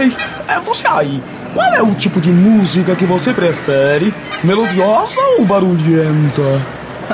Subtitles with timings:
[0.00, 0.16] Ei,
[0.48, 1.22] é você aí.
[1.52, 4.14] Qual é o tipo de música que você prefere?
[4.42, 6.62] Melodiosa ou barulhenta?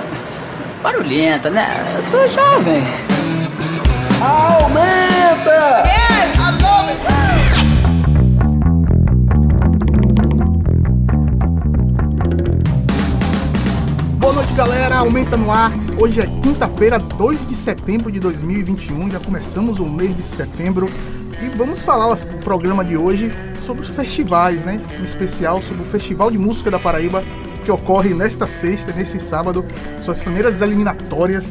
[0.85, 1.67] Barulhenta, né?
[1.97, 2.85] Eu sou jovem.
[4.21, 5.83] Aumenta!
[5.85, 7.01] Yes, I love it.
[14.21, 14.99] Boa noite, galera.
[14.99, 15.73] Aumenta no ar.
[15.99, 19.11] Hoje é quinta-feira, 2 de setembro de 2021.
[19.11, 20.89] Já começamos o mês de setembro
[21.43, 23.33] e vamos falar o programa de hoje
[23.65, 24.81] sobre os festivais, né?
[24.99, 27.23] Em especial sobre o Festival de Música da Paraíba
[27.65, 29.65] que ocorre nesta sexta, nesse sábado,
[29.99, 31.51] suas primeiras eliminatórias.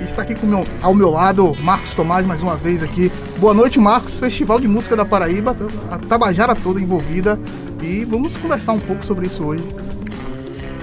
[0.00, 3.10] Está aqui com meu, ao meu lado Marcos Tomás mais uma vez aqui.
[3.38, 4.18] Boa noite, Marcos.
[4.20, 5.56] Festival de Música da Paraíba,
[5.90, 7.38] a Tabajara toda envolvida
[7.82, 9.64] e vamos conversar um pouco sobre isso hoje.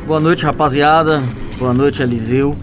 [0.05, 1.23] Boa noite, rapaziada.
[1.57, 2.53] Boa noite, Eliseu.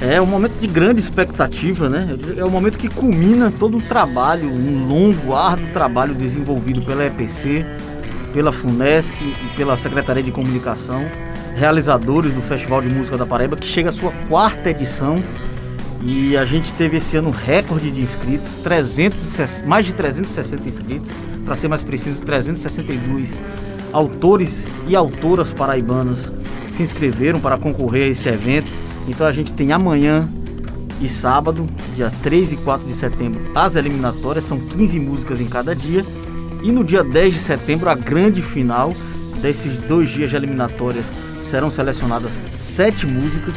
[0.00, 2.16] É um momento de grande expectativa, né?
[2.36, 7.66] É o momento que culmina todo um trabalho, um longo, árduo trabalho desenvolvido pela EPC,
[8.32, 11.04] pela FUNESC e pela Secretaria de Comunicação,
[11.56, 15.22] realizadores do Festival de Música da Paraíba, que chega à sua quarta edição.
[16.00, 21.10] E a gente teve esse ano recorde de inscritos, 300, mais de 360 inscritos,
[21.44, 23.40] para ser mais preciso, 362
[23.92, 26.32] autores e autoras paraibanas
[26.70, 28.70] se inscreveram para concorrer a esse evento.
[29.06, 30.28] Então a gente tem amanhã
[31.00, 35.74] e sábado, dia 3 e 4 de setembro, as eliminatórias, são 15 músicas em cada
[35.74, 36.04] dia.
[36.62, 38.92] E no dia 10 de setembro, a grande final
[39.40, 41.06] desses dois dias de eliminatórias
[41.44, 43.54] serão selecionadas sete músicas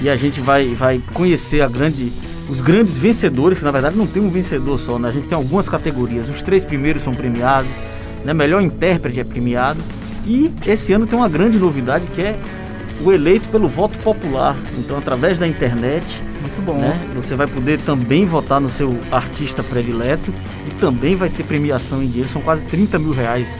[0.00, 2.12] e a gente vai, vai conhecer a grande,
[2.48, 5.08] os grandes vencedores, que na verdade não tem um vencedor só, né?
[5.08, 6.28] A gente tem algumas categorias.
[6.28, 7.70] Os três primeiros são premiados,
[8.24, 8.32] né?
[8.32, 9.80] Melhor intérprete é premiado.
[10.26, 12.38] E esse ano tem uma grande novidade que é
[13.04, 14.56] o eleito pelo voto popular.
[14.78, 16.78] Então, através da internet, Muito bom.
[16.78, 20.32] né, você vai poder também votar no seu artista predileto
[20.66, 22.28] e também vai ter premiação em dinheiro.
[22.28, 23.56] São quase 30 mil reais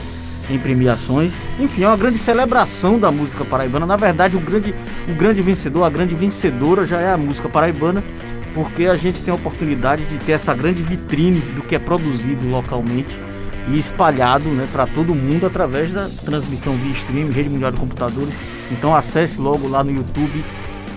[0.49, 1.33] em premiações.
[1.59, 3.85] Enfim, é uma grande celebração da música paraibana.
[3.85, 4.73] Na verdade, o grande,
[5.07, 8.03] o grande vencedor, a grande vencedora já é a música paraibana,
[8.53, 12.49] porque a gente tem a oportunidade de ter essa grande vitrine do que é produzido
[12.49, 13.26] localmente
[13.69, 18.33] e espalhado né, para todo mundo através da transmissão via streaming, rede mundial de computadores.
[18.71, 20.43] Então acesse logo lá no YouTube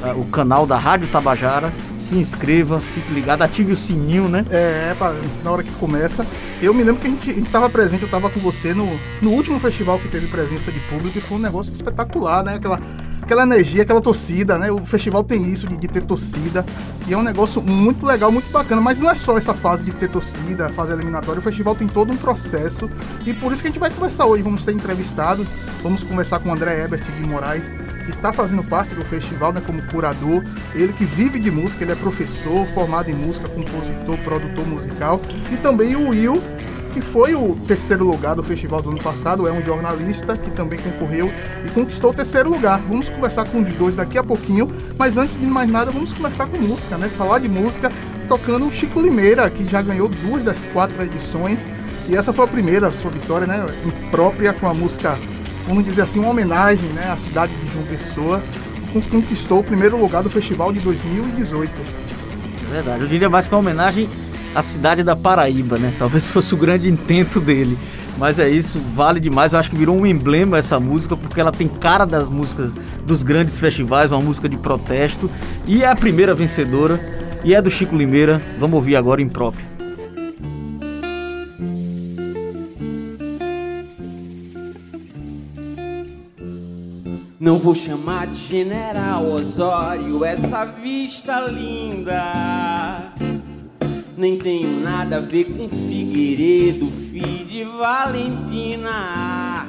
[0.03, 4.47] ah, o canal da Rádio Tabajara, se inscreva, fique ligado, ative o sininho, né?
[4.51, 5.15] É, pra-
[5.45, 6.27] na hora que começa.
[6.63, 8.89] Eu me lembro que a gente, a gente tava presente, eu tava com você no,
[9.21, 12.55] no último festival que teve presença de público e foi um negócio espetacular, né?
[12.55, 12.81] Aquela,
[13.31, 14.73] aquela energia, aquela torcida, né?
[14.73, 16.67] O festival tem isso de, de ter torcida
[17.07, 18.81] e é um negócio muito legal, muito bacana.
[18.81, 22.13] Mas não é só essa fase de ter torcida, fase eliminatória, o festival tem todo
[22.13, 22.91] um processo
[23.25, 24.43] e por isso que a gente vai conversar hoje.
[24.43, 25.47] Vamos ter entrevistados,
[25.81, 27.69] vamos conversar com o André Ebert de Moraes,
[28.05, 30.43] que está fazendo parte do festival né, como curador.
[30.75, 35.21] Ele que vive de música, ele é professor, formado em música, compositor, produtor musical.
[35.53, 36.43] E também o Will,
[36.91, 40.79] que foi o terceiro lugar do festival do ano passado, é um jornalista que também
[40.79, 41.31] concorreu
[41.65, 42.81] e conquistou o terceiro lugar.
[42.89, 44.69] Vamos conversar com os dois daqui a pouquinho,
[44.99, 47.09] mas antes de mais nada, vamos conversar com música, né?
[47.17, 47.91] Falar de música,
[48.29, 51.59] tocando o Chico Limeira, que já ganhou duas das quatro edições.
[52.09, 53.65] E essa foi a primeira, sua vitória, né?
[53.87, 55.19] Imprópria com a música,
[55.67, 58.43] vamos dizer assim, uma homenagem né, à cidade de João Pessoa.
[58.93, 61.71] con- Conquistou o primeiro lugar do festival de 2018.
[62.69, 63.01] É verdade.
[63.03, 64.09] Eu diria mais que uma homenagem
[64.55, 65.93] à cidade da Paraíba, né?
[65.99, 67.77] Talvez fosse o grande intento dele.
[68.19, 69.53] Mas é isso, vale demais.
[69.53, 72.71] Eu acho que virou um emblema essa música, porque ela tem cara das músicas
[73.07, 75.31] dos grandes festivais, uma música de protesto.
[75.67, 77.01] E é a primeira vencedora.
[77.43, 78.43] E é do Chico Limeira.
[78.59, 79.71] Vamos ouvir agora impróprio.
[87.41, 93.15] Não vou chamar de General Osório essa vista linda.
[94.21, 99.67] Nem tenho nada a ver com Figueiredo, filho de Valentina.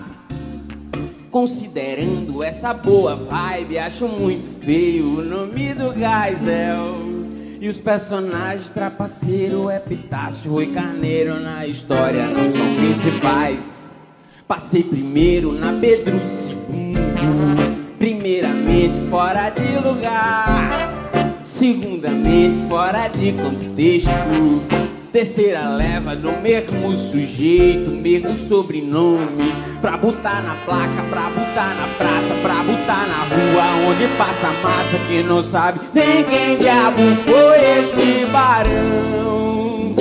[1.31, 6.97] Considerando essa boa vibe, acho muito feio o nome do Geisel.
[7.61, 13.95] E os personagens trapaceiro, Epitácio, Rui Carneiro na história não são principais.
[14.45, 16.95] Passei primeiro na Pedro II,
[17.97, 20.90] primeiramente fora de lugar,
[21.61, 24.09] segundamente fora de contexto,
[25.11, 32.33] terceira leva do mesmo sujeito, mesmo sobrenome, pra botar na placa, pra botar na praça,
[32.41, 38.25] pra botar na rua onde passa massa que não sabe nem quem diabo foi esse
[38.31, 39.93] barão.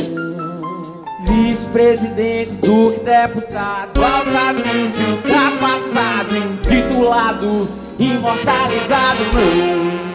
[1.27, 7.69] Vice-presidente, duque, deputado, altamente ultrapassado, intitulado,
[7.99, 10.10] imortalizado, não.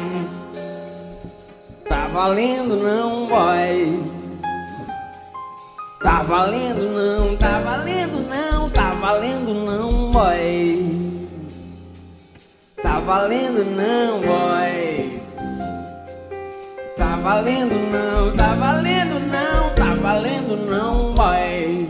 [1.90, 4.04] Tá valendo não, boy.
[6.02, 8.26] Tá valendo não, tá valendo
[10.16, 11.12] boy.
[12.82, 15.20] Tá valendo não, boy.
[16.98, 21.90] Tá valendo não, tá valendo não, tá valendo não, boy.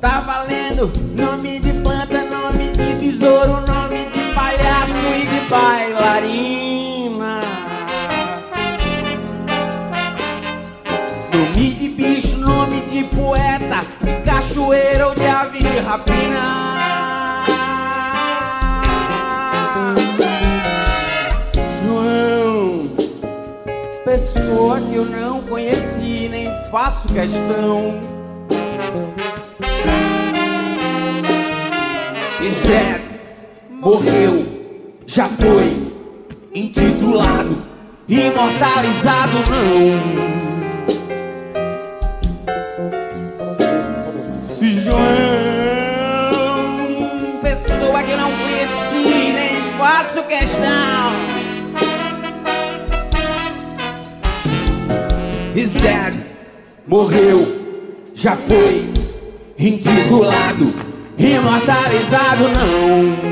[0.00, 6.69] Tá valendo nome de planta, nome de besouro, nome de palhaço e de bailarina.
[14.70, 16.76] De cachoeira ou de ave rapina.
[21.84, 22.88] João,
[24.04, 28.00] pessoa que eu não conheci, nem faço questão.
[32.60, 33.00] Step
[33.70, 34.46] morreu,
[35.06, 35.92] já foi
[36.54, 37.56] intitulado,
[38.08, 40.49] imortalizado não.
[50.20, 51.12] Faço questão.
[55.54, 56.14] Is dead,
[56.86, 57.46] morreu,
[58.14, 58.88] já foi
[59.58, 60.72] intitulado,
[61.18, 63.30] imortalizado não.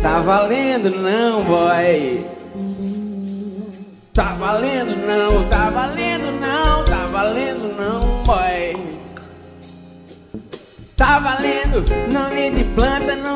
[0.00, 2.24] Tá valendo não, boy.
[4.12, 8.76] Tá valendo não, tá valendo não, tá valendo não, boy.
[10.96, 13.35] Tá valendo nome de planta, nome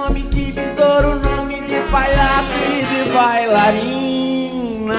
[1.90, 4.94] palhaço e de bailarina.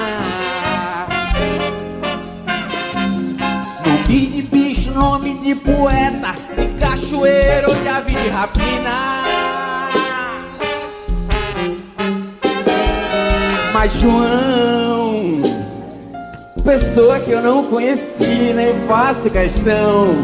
[3.86, 9.22] Nome de bicho, nome de poeta, de cachoeiro, de ave de rapina.
[13.72, 15.42] Mas João,
[16.62, 20.14] pessoa que eu não conheci, nem faço questão.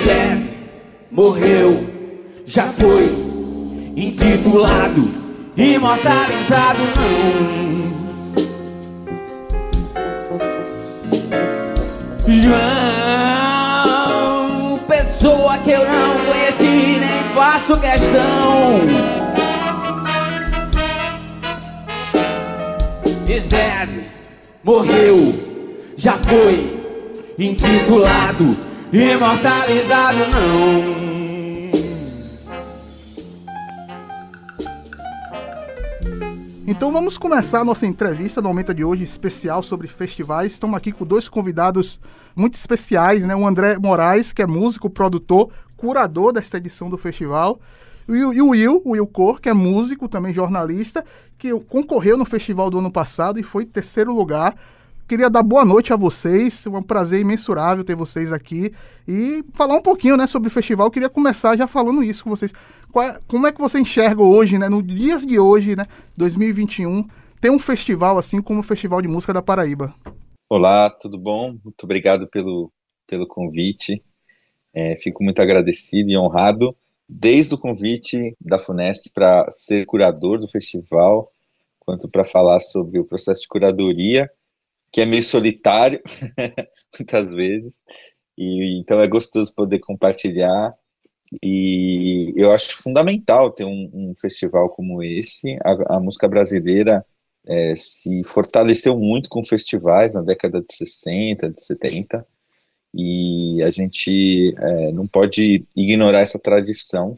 [0.00, 0.57] Step
[1.18, 1.84] morreu,
[2.46, 3.06] já foi
[3.96, 5.10] intitulado,
[5.56, 7.88] imortalizado não.
[12.28, 13.58] João,
[14.86, 18.78] pessoa que eu não conheci, nem faço questão.
[23.28, 24.04] Is dead,
[24.62, 25.34] morreu,
[25.96, 26.78] já foi
[27.36, 28.56] intitulado,
[28.92, 31.07] imortalizado não.
[36.70, 40.52] Então vamos começar a nossa entrevista no momento de hoje especial sobre festivais.
[40.52, 41.98] Estamos aqui com dois convidados
[42.36, 43.34] muito especiais, né?
[43.34, 47.58] O André Moraes, que é músico, produtor, curador desta edição do festival.
[48.06, 51.02] E o Will, o Will Cor, que é músico, também jornalista,
[51.38, 54.54] que concorreu no festival do ano passado e foi terceiro lugar.
[55.08, 58.74] Queria dar boa noite a vocês, é um prazer imensurável ter vocês aqui
[59.08, 60.90] e falar um pouquinho né, sobre o festival.
[60.90, 62.52] Queria começar já falando isso com vocês.
[62.52, 67.08] É- como é que você enxerga hoje, né, no dias de hoje, né, 2021,
[67.40, 69.94] ter um festival assim como o Festival de Música da Paraíba?
[70.46, 71.56] Olá, tudo bom?
[71.64, 72.70] Muito obrigado pelo,
[73.06, 74.04] pelo convite.
[74.74, 76.76] É, fico muito agradecido e honrado,
[77.08, 81.32] desde o convite da FUNESC para ser curador do festival,
[81.80, 84.30] quanto para falar sobre o processo de curadoria,
[84.92, 86.00] que é meio solitário,
[86.98, 87.82] muitas vezes,
[88.36, 90.74] e então é gostoso poder compartilhar.
[91.42, 95.58] E eu acho fundamental ter um, um festival como esse.
[95.62, 97.04] A, a música brasileira
[97.46, 102.26] é, se fortaleceu muito com festivais na década de 60, de 70,
[102.94, 107.16] e a gente é, não pode ignorar essa tradição.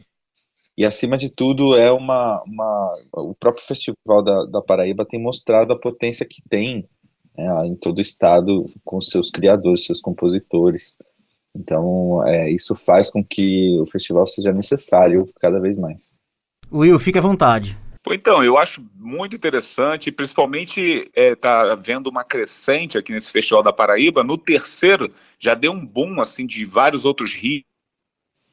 [0.77, 5.73] E, acima de tudo, é uma, uma o próprio Festival da, da Paraíba tem mostrado
[5.73, 6.87] a potência que tem
[7.37, 10.97] né, em todo o estado com seus criadores, seus compositores.
[11.55, 16.19] Então, é, isso faz com que o festival seja necessário cada vez mais.
[16.71, 17.77] Will, fique à vontade.
[18.09, 23.71] Então, eu acho muito interessante, principalmente é, tá vendo uma crescente aqui nesse Festival da
[23.71, 24.23] Paraíba.
[24.23, 27.65] No terceiro, já deu um boom assim de vários outros ri-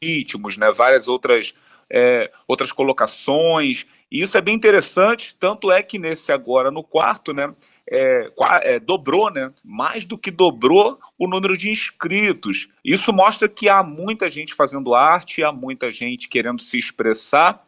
[0.02, 0.70] ritmos, né?
[0.70, 1.54] Várias outras
[1.90, 3.86] é, outras colocações.
[4.10, 5.34] E isso é bem interessante.
[5.38, 7.54] Tanto é que nesse agora no quarto, né?
[7.90, 8.30] É,
[8.62, 9.52] é, dobrou, né?
[9.64, 12.68] Mais do que dobrou o número de inscritos.
[12.84, 17.64] Isso mostra que há muita gente fazendo arte, há muita gente querendo se expressar.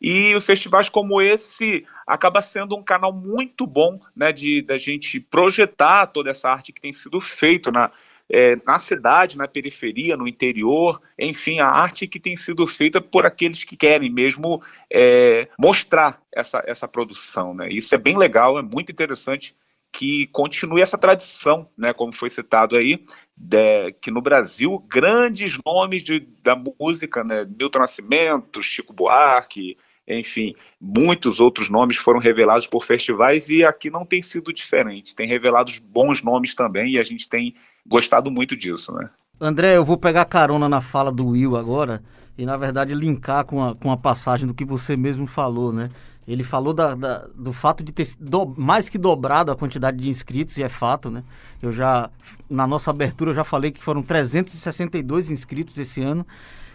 [0.00, 6.08] E festivais como esse acaba sendo um canal muito bom, né, de da gente projetar
[6.08, 7.90] toda essa arte que tem sido feita na
[8.32, 13.26] é, na cidade, na periferia, no interior, enfim, a arte que tem sido feita por
[13.26, 17.68] aqueles que querem mesmo é, mostrar essa, essa produção, né?
[17.68, 19.54] Isso é bem legal, é muito interessante
[19.92, 23.04] que continue essa tradição, né, como foi citado aí,
[23.36, 29.76] de, que no Brasil grandes nomes de, da música, né, Milton Nascimento, Chico Buarque,
[30.08, 35.14] enfim, muitos outros nomes foram revelados por festivais e aqui não tem sido diferente.
[35.14, 37.54] Tem revelado bons nomes também e a gente tem
[37.86, 39.08] gostado muito disso, né?
[39.40, 42.02] André, eu vou pegar carona na fala do Will agora
[42.36, 45.90] e, na verdade, linkar com a, com a passagem do que você mesmo falou, né?
[46.26, 50.08] Ele falou da, da, do fato de ter do, mais que dobrado a quantidade de
[50.08, 51.24] inscritos, e é fato, né?
[51.60, 52.10] Eu já,
[52.48, 56.26] na nossa abertura, eu já falei que foram 362 inscritos esse ano.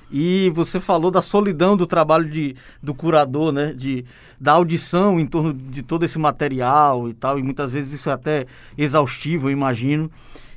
[0.10, 3.74] E você falou da solidão do trabalho de, do curador, né?
[3.74, 4.06] De,
[4.40, 7.40] da audição em torno de todo esse material e tal.
[7.40, 8.46] E muitas vezes isso é até
[8.78, 10.10] exaustivo, eu imagino.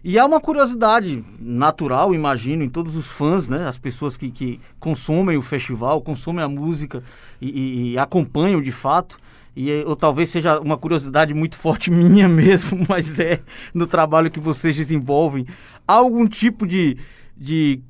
[0.03, 3.69] E há uma curiosidade natural, imagino, em todos os fãs, né?
[3.69, 7.03] As pessoas que, que consomem o festival, consomem a música
[7.41, 9.19] e, e, e acompanham de fato.
[9.55, 13.41] E, ou talvez seja uma curiosidade muito forte minha mesmo, mas é
[13.75, 15.47] no trabalho que vocês desenvolvem.
[15.87, 16.97] Há algum tipo de,
[17.37, 17.81] de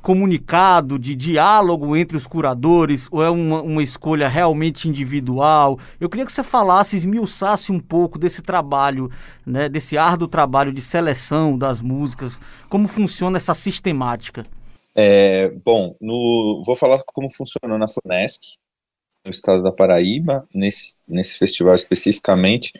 [0.00, 5.78] comunicado, de diálogo entre os curadores, ou é uma, uma, escolha realmente individual?
[6.00, 9.10] Eu queria que você falasse, esmiuçasse um pouco desse trabalho,
[9.46, 12.38] né, desse árduo trabalho de seleção das músicas,
[12.68, 14.46] como funciona essa sistemática.
[14.94, 18.56] É, bom, no, vou falar como funcionou na FUNESC,
[19.24, 22.72] no estado da Paraíba, nesse, nesse festival especificamente,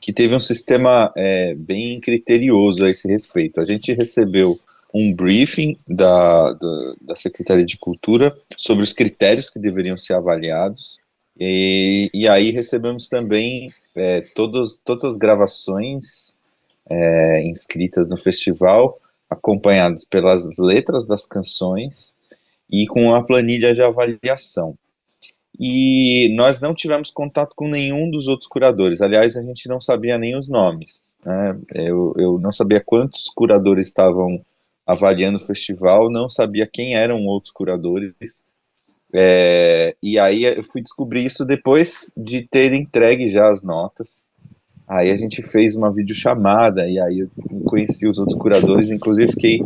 [0.00, 3.60] que teve um sistema é, bem criterioso a esse respeito.
[3.60, 4.58] A gente recebeu
[4.94, 10.98] um briefing da, da, da, Secretaria de Cultura sobre os critérios que deveriam ser avaliados.
[11.38, 16.36] E, e aí recebemos também é, todos, todas as gravações
[16.88, 22.14] é, inscritas no festival, acompanhadas pelas letras das canções
[22.70, 24.76] e com a planilha de avaliação.
[25.58, 29.00] E nós não tivemos contato com nenhum dos outros curadores.
[29.00, 31.16] Aliás, a gente não sabia nem os nomes.
[31.24, 31.58] Né?
[31.74, 34.42] Eu, eu não sabia quantos curadores estavam
[34.86, 38.44] avaliando o festival, não sabia quem eram outros curadores.
[39.14, 44.26] É, e aí eu fui descobrir isso depois de ter entregue já as notas.
[44.88, 47.30] Aí a gente fez uma videochamada e aí eu
[47.64, 49.60] conheci os outros curadores, inclusive fiquei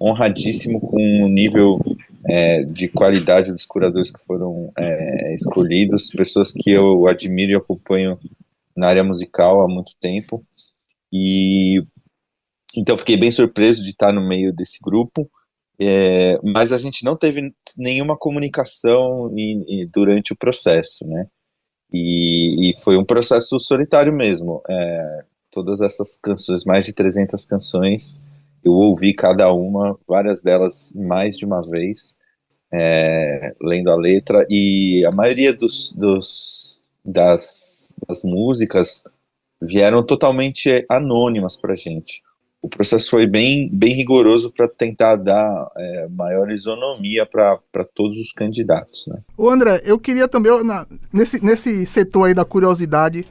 [0.00, 1.80] honradíssimo com o nível
[2.26, 8.18] é, de qualidade dos curadores que foram é, escolhidos, pessoas que eu admiro e acompanho
[8.76, 10.42] na área musical há muito tempo.
[11.12, 11.84] E
[12.76, 15.30] então fiquei bem surpreso de estar no meio desse grupo,
[15.78, 21.26] é, mas a gente não teve nenhuma comunicação em, em, durante o processo, né?
[21.92, 24.62] E, e, foi um processo solitário mesmo.
[24.68, 28.18] É, todas essas canções, mais de 300 canções,
[28.64, 32.16] eu ouvi cada uma, várias delas mais de uma vez,
[32.72, 39.04] é, lendo a letra, e a maioria dos, dos das, das músicas
[39.60, 42.22] vieram totalmente anônimas para gente
[42.62, 48.32] o processo foi bem, bem rigoroso para tentar dar é, maior isonomia para todos os
[48.32, 49.04] candidatos.
[49.08, 49.18] Né?
[49.36, 53.26] O André, eu queria também, na, nesse, nesse setor aí da curiosidade,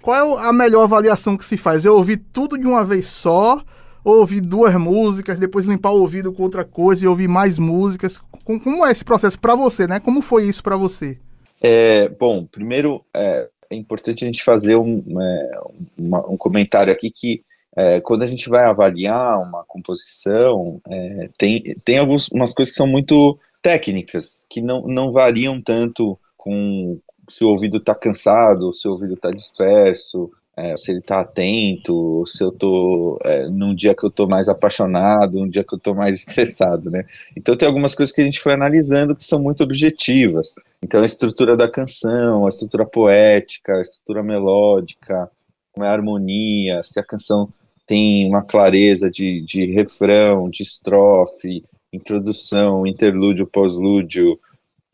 [0.00, 1.84] qual é a melhor avaliação que se faz?
[1.84, 3.62] Eu ouvir tudo de uma vez só,
[4.02, 8.18] ou ouvir duas músicas, depois limpar o ouvido com outra coisa e ouvir mais músicas?
[8.42, 10.00] Como, como é esse processo para você, né?
[10.00, 11.18] Como foi isso para você?
[11.60, 15.60] É, bom, primeiro é, é, importante a gente fazer um, é,
[15.98, 17.42] uma, um comentário aqui que
[17.76, 22.86] é, quando a gente vai avaliar uma composição, é, tem, tem algumas coisas que são
[22.86, 26.98] muito técnicas, que não, não variam tanto com
[27.28, 32.24] se o ouvido está cansado, se o ouvido está disperso, é, se ele está atento,
[32.26, 35.78] se eu estou é, num dia que eu estou mais apaixonado, num dia que eu
[35.78, 37.04] estou mais estressado, né?
[37.36, 40.52] Então tem algumas coisas que a gente foi analisando que são muito objetivas.
[40.82, 45.30] Então a estrutura da canção, a estrutura poética, a estrutura melódica,
[45.72, 47.48] como é a harmonia, se a canção
[47.90, 54.38] tem uma clareza de, de refrão, de estrofe, introdução, interlúdio, pós-lúdio.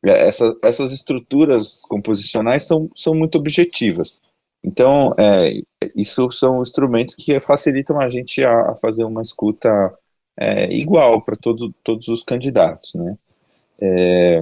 [0.02, 4.18] É, essa, essas estruturas composicionais são, são muito objetivas.
[4.64, 5.60] Então, é,
[5.94, 9.68] isso são instrumentos que facilitam a gente a, a fazer uma escuta
[10.40, 13.18] é, igual para todo, todos os candidatos, né?
[13.78, 14.40] É,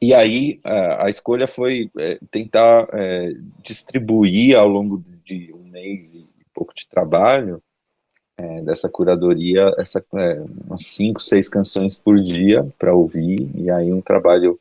[0.00, 6.14] e aí a, a escolha foi é, tentar é, distribuir ao longo de um mês
[6.14, 7.62] e pouco de trabalho
[8.36, 13.92] é, dessa curadoria, essa, é, umas cinco, seis canções por dia para ouvir, e aí
[13.92, 14.58] um trabalho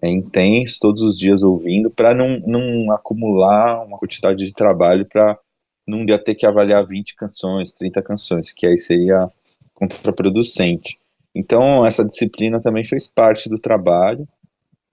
[0.00, 5.38] é, intenso, todos os dias ouvindo, para não, não acumular uma quantidade de trabalho para
[5.86, 9.30] num dia ter que avaliar 20 canções, 30 canções, que aí seria
[9.72, 10.98] contraproducente.
[11.34, 14.26] Então, essa disciplina também fez parte do trabalho,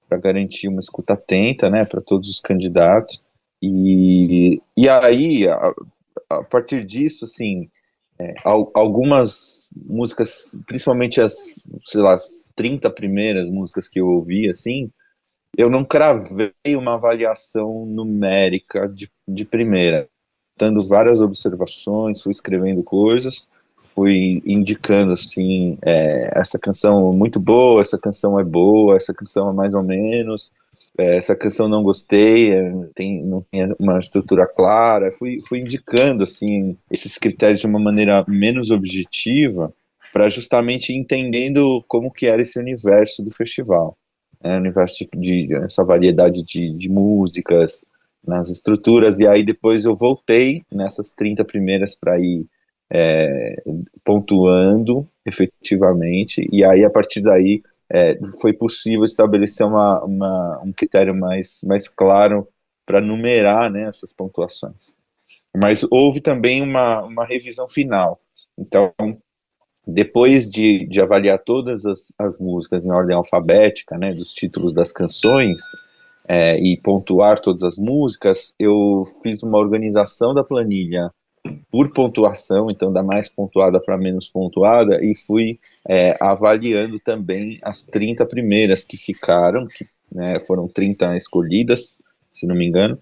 [0.08, 3.24] para garantir uma escuta atenta, né, para todos os candidatos,
[3.62, 5.46] e, e aí,
[6.29, 7.70] a, partir disso, assim,
[8.20, 8.34] é,
[8.74, 14.89] algumas músicas, principalmente as, sei lá, as 30 primeiras músicas que eu ouvi, assim,
[15.58, 20.08] eu não cravei uma avaliação numérica de, de primeira,
[20.58, 23.50] dando várias observações, fui escrevendo coisas,
[23.96, 29.53] fui indicando assim, é, essa canção muito boa, essa canção é boa, essa canção é
[29.53, 30.51] mais ou menos,
[30.98, 36.78] essa canção não gostei, é, tem, não tem uma estrutura clara, fui, fui indicando assim
[36.90, 39.74] esses critérios de uma maneira menos objetiva,
[40.14, 43.98] para justamente entendendo como que era esse universo do festival,
[44.42, 47.84] né, universo de, de, essa variedade de, de músicas,
[48.25, 52.46] nas estruturas, e aí depois eu voltei nessas 30 primeiras para ir
[52.90, 53.62] é,
[54.04, 57.62] pontuando efetivamente, e aí a partir daí
[57.92, 62.48] é, foi possível estabelecer uma, uma, um critério mais, mais claro
[62.86, 64.96] para numerar né, essas pontuações.
[65.56, 68.20] Mas houve também uma, uma revisão final.
[68.58, 68.94] Então,
[69.88, 74.92] depois de, de avaliar todas as, as músicas em ordem alfabética, né, dos títulos das
[74.92, 75.62] canções,
[76.27, 81.12] é, e pontuar todas as músicas, eu fiz uma organização da planilha
[81.72, 87.86] por pontuação, então da mais pontuada para menos pontuada, e fui é, avaliando também as
[87.86, 92.98] 30 primeiras que ficaram, que né, foram 30 escolhidas, se não me engano,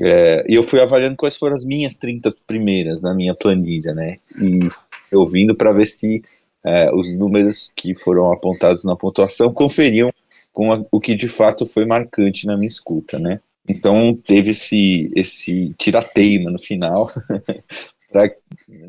[0.00, 4.18] é, e eu fui avaliando quais foram as minhas 30 primeiras na minha planilha, né,
[4.40, 6.22] e ouvindo para ver se
[6.64, 10.12] é, os números que foram apontados na pontuação conferiam
[10.52, 13.40] com a, o que de fato foi marcante na minha escuta, né.
[13.68, 17.10] Então teve esse, esse tirateima no final
[18.10, 18.30] para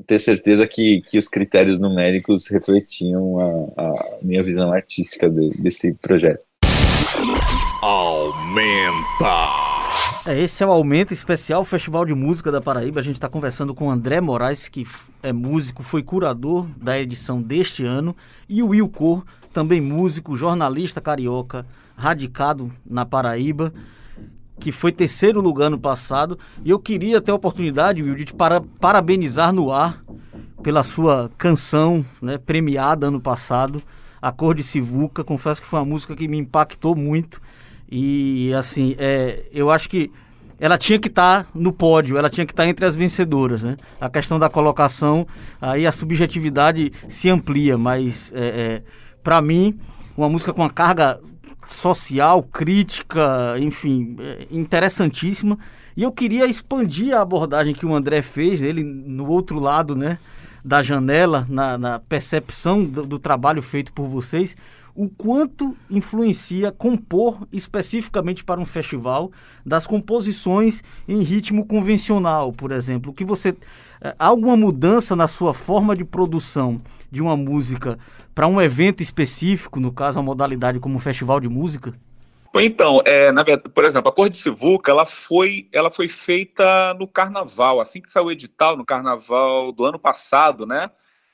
[0.06, 5.94] ter certeza que, que os critérios numéricos refletiam a, a minha visão artística de, desse
[5.96, 6.44] projeto.
[7.82, 9.68] Aumenta!
[10.26, 13.00] É, esse é o Aumenta Especial Festival de Música da Paraíba.
[13.00, 14.86] A gente está conversando com o André Moraes, que
[15.24, 18.16] é músico, foi curador da edição deste ano,
[18.48, 23.74] e o Will Cor, também músico, jornalista carioca, radicado na Paraíba
[24.60, 26.38] que foi terceiro lugar no passado.
[26.64, 30.04] E eu queria ter a oportunidade, Will, de te para, parabenizar no ar
[30.62, 33.82] pela sua canção né, premiada ano passado,
[34.22, 35.24] A Cor de Sivuca.
[35.24, 37.42] Confesso que foi uma música que me impactou muito.
[37.90, 40.12] E assim, é, eu acho que
[40.60, 43.64] ela tinha que estar tá no pódio, ela tinha que estar tá entre as vencedoras,
[43.64, 43.78] né?
[44.02, 45.28] A questão da colocação,
[45.62, 48.84] aí a subjetividade se amplia, mas é, é,
[49.24, 49.78] para mim,
[50.18, 51.20] uma música com uma carga
[51.68, 55.58] social, crítica, enfim, é, interessantíssima.
[55.96, 60.18] E eu queria expandir a abordagem que o André fez, ele no outro lado, né,
[60.64, 64.56] da janela, na, na percepção do, do, trabalho feito por vocês,
[64.94, 69.32] o quanto influencia compor especificamente para um festival
[69.66, 73.14] das composições em ritmo convencional, por exemplo.
[73.14, 73.56] Que você
[74.02, 76.82] há alguma mudança na sua forma de produção
[77.12, 77.98] de uma música
[78.36, 81.94] para um evento específico, no caso, uma modalidade como um festival de música?
[82.56, 87.08] Então, é, na por exemplo, a Cor de Sivuca, ela foi, ela foi feita no
[87.08, 90.90] Carnaval, assim que saiu o edital, no Carnaval do ano passado, né?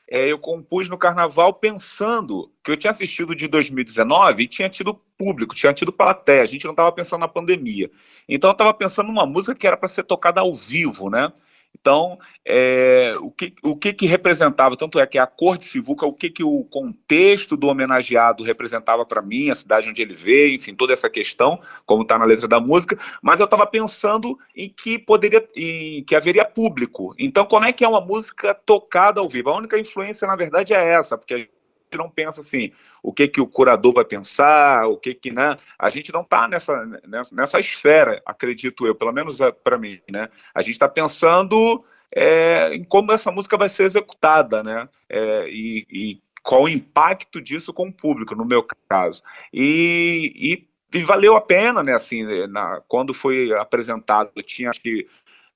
[0.10, 4.94] É, eu compus no Carnaval pensando que eu tinha assistido de 2019 e tinha tido
[5.18, 7.90] público, tinha tido plateia, a gente não estava pensando na pandemia.
[8.28, 11.32] Então eu estava pensando numa música que era para ser tocada ao vivo, né?
[11.80, 16.06] Então, é, o, que, o que que representava, tanto é que a cor de Sivuca,
[16.06, 20.56] o que que o contexto do homenageado representava para mim, a cidade onde ele veio,
[20.56, 24.70] enfim, toda essa questão, como está na letra da música, mas eu estava pensando em
[24.70, 27.14] que poderia, em que haveria público.
[27.20, 29.50] Então, como é que é uma música tocada ao vivo?
[29.50, 31.50] A única influência, na verdade, é essa, porque
[31.98, 35.58] não pensa assim, o que que o curador vai pensar, o que que, né?
[35.78, 40.00] A gente não está nessa, nessa, nessa esfera, acredito eu, pelo menos é para mim,
[40.12, 40.30] né?
[40.54, 41.84] A gente está pensando
[42.16, 44.88] é, em como essa música vai ser executada, né?
[45.10, 49.24] É, e, e, qual o impacto disso com o público, no meu caso.
[49.54, 51.94] E, e, e valeu a pena, né?
[51.94, 55.08] Assim, na, quando foi apresentado, tinha acho que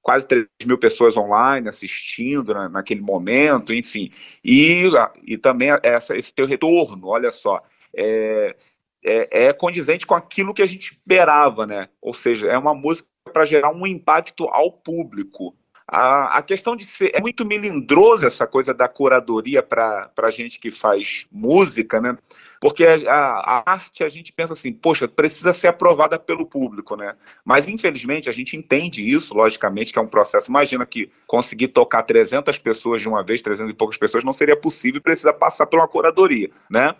[0.08, 4.10] quase 3 mil pessoas online assistindo na, naquele momento, enfim.
[4.42, 4.90] E,
[5.26, 7.62] e também essa, esse teu retorno, olha só,
[7.94, 8.56] é,
[9.04, 11.90] é, é condizente com aquilo que a gente esperava, né?
[12.02, 15.54] Ou seja, é uma música para gerar um impacto ao público.
[15.88, 17.12] A, a, questão de ser.
[17.14, 22.18] É muito melindrosa essa coisa da curadoria para a gente que faz música, né?
[22.60, 27.16] Porque a, a, arte, a gente pensa assim, poxa, precisa ser aprovada pelo público, né?
[27.46, 30.50] Mas, infelizmente, a gente entende isso, logicamente, que é um processo.
[30.50, 34.58] Imagina que conseguir tocar 300 pessoas de uma vez, 300 e poucas pessoas, não seria
[34.58, 36.96] possível, precisa passar por uma curadoria, né?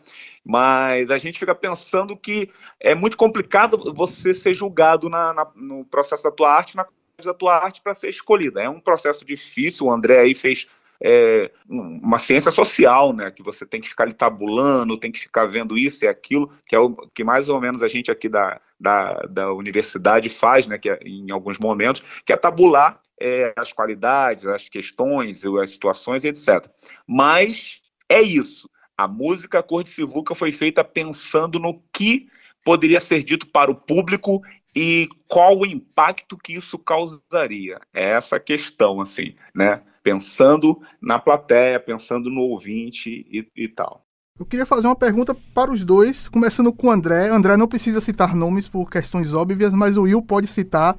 [0.46, 5.84] Mas a gente fica pensando que é muito complicado você ser julgado na, na, no
[5.84, 6.86] processo da tua arte, na
[7.26, 8.62] da tua arte para ser escolhida.
[8.62, 10.68] É um processo difícil, o André aí fez
[11.02, 13.32] é, uma ciência social, né?
[13.32, 16.76] Que você tem que ficar ali tabulando, tem que ficar vendo isso e aquilo, que
[16.76, 20.78] é o que mais ou menos a gente aqui da, da, da universidade faz, né?
[20.78, 26.24] Que é, em alguns momentos, que é tabular é, as qualidades, as questões, as situações,
[26.24, 26.68] etc.
[27.08, 28.70] Mas é isso.
[28.96, 32.28] A música Cor de Sivuca foi feita pensando no que
[32.68, 34.42] poderia ser dito para o público
[34.76, 37.80] e qual o impacto que isso causaria.
[37.94, 39.82] É essa questão, assim, né?
[40.04, 44.06] Pensando na plateia, pensando no ouvinte e, e tal.
[44.38, 47.30] Eu queria fazer uma pergunta para os dois, começando com o André.
[47.30, 50.98] André não precisa citar nomes por questões óbvias, mas o Will pode citar.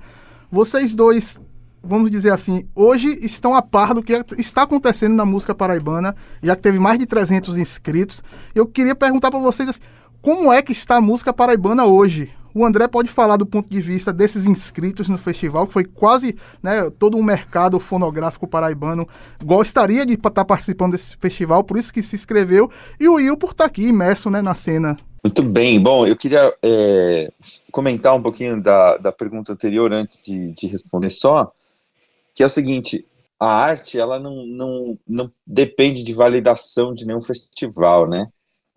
[0.50, 1.38] Vocês dois,
[1.82, 6.56] vamos dizer assim, hoje estão a par do que está acontecendo na música paraibana, já
[6.56, 8.22] que teve mais de 300 inscritos.
[8.54, 9.80] Eu queria perguntar para vocês assim,
[10.20, 12.32] como é que está a música paraibana hoje?
[12.54, 16.36] O André pode falar do ponto de vista desses inscritos no festival, que foi quase
[16.62, 19.06] né, todo um mercado fonográfico paraibano
[19.44, 23.50] gostaria de estar participando desse festival, por isso que se inscreveu, e o Will por
[23.50, 24.96] estar tá aqui imerso né, na cena.
[25.22, 27.30] Muito bem, bom, eu queria é,
[27.70, 31.52] comentar um pouquinho da, da pergunta anterior antes de, de responder só,
[32.34, 33.06] que é o seguinte,
[33.38, 38.28] a arte ela não, não, não depende de validação de nenhum festival, né?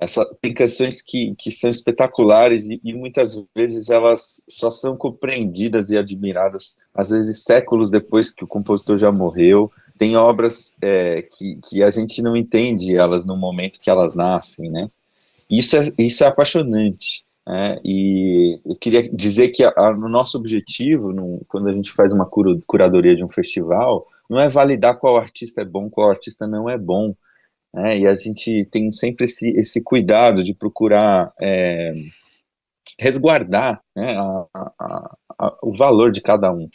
[0.02, 5.92] Essa, tem canções que, que são espetaculares e, e, muitas vezes elas só são compreendidas
[5.92, 9.72] e admiradas, às vezes séculos depois que o compositor já morreu.
[10.00, 14.72] Tem obras é, que, que a gente não entende elas no momento que elas nascem,
[14.72, 14.90] né?
[15.48, 17.24] Isso é, isso é apaixonante.
[17.46, 17.78] né?
[17.86, 19.64] e eu queria dizer que
[20.00, 22.28] no nosso objetivo, no, quando a gente faz uma
[22.66, 26.78] curadoria de um festival, não é validar qual artista é bom, qual artista não é
[26.78, 27.14] bom,
[27.74, 31.94] né, e a gente tem sempre esse, esse cuidado de procurar é,
[33.00, 36.70] resguardar né, a, a, a, o valor de cada um.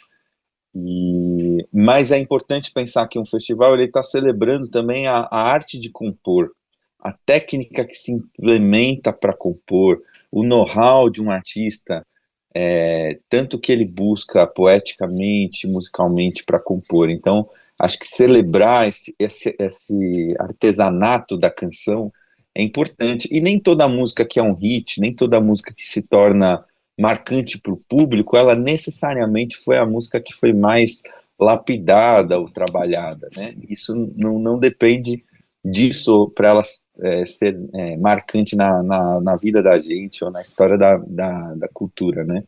[0.75, 5.89] E, mas é importante pensar que um festival ele está celebrando também a, arte de
[5.89, 6.51] compor,
[6.99, 12.05] a técnica que se implementa para compor, o know-how de um artista,
[12.53, 17.09] é, tanto que ele busca poeticamente, musicalmente para compor.
[17.09, 22.11] Então, acho que celebrar esse, esse, esse, artesanato da canção
[22.55, 23.27] é importante.
[23.31, 26.63] E nem toda música que é um hit, nem toda música que se torna
[26.99, 31.03] marcante para o público, ela necessariamente foi a música que foi mais
[31.39, 33.29] lapidada ou trabalhada.
[33.35, 33.53] Né?
[33.69, 35.23] Isso não, não depende
[35.63, 36.61] disso para ela
[37.01, 41.53] é, ser é, marcante na, na, na, vida da gente ou na história da, da,
[41.55, 42.43] da cultura, né?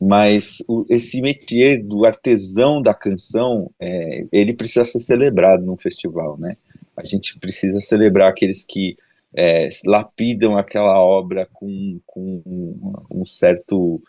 [0.00, 6.38] Mas o, esse métier do artesão da canção, é, ele precisa ser celebrado num festival,
[6.38, 6.56] né?
[6.96, 8.96] A gente precisa celebrar aqueles que
[9.36, 14.00] é, lapidam aquela obra com, com um, um certo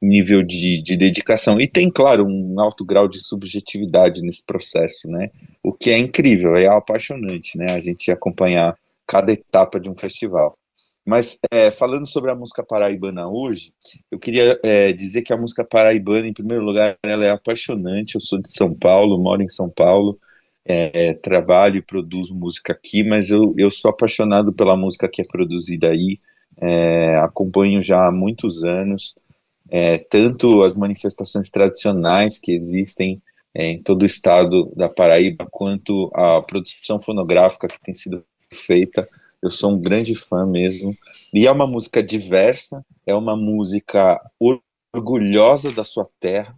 [0.00, 1.60] nível de, de, dedicação.
[1.60, 5.30] E tem, claro, um alto grau de subjetividade nesse processo, né?
[5.62, 7.66] O que é incrível, é apaixonante, né?
[7.70, 10.56] A gente acompanhar cada etapa de um festival.
[11.08, 13.72] Mas é, falando sobre a música paraibana hoje,
[14.10, 18.14] eu queria é, dizer que a música paraibana, em primeiro lugar, ela é apaixonante.
[18.14, 20.18] Eu sou de São Paulo, moro em São Paulo,
[20.66, 25.24] é, trabalho e produzo música aqui, mas eu, eu sou apaixonado pela música que é
[25.24, 26.20] produzida aí.
[26.58, 29.14] É, acompanho já há muitos anos,
[29.70, 33.22] é, tanto as manifestações tradicionais que existem
[33.54, 39.08] é, em todo o estado da Paraíba, quanto a produção fonográfica que tem sido feita
[39.42, 40.94] eu sou um grande fã mesmo.
[41.32, 44.20] E é uma música diversa, é uma música
[44.94, 46.54] orgulhosa da sua terra.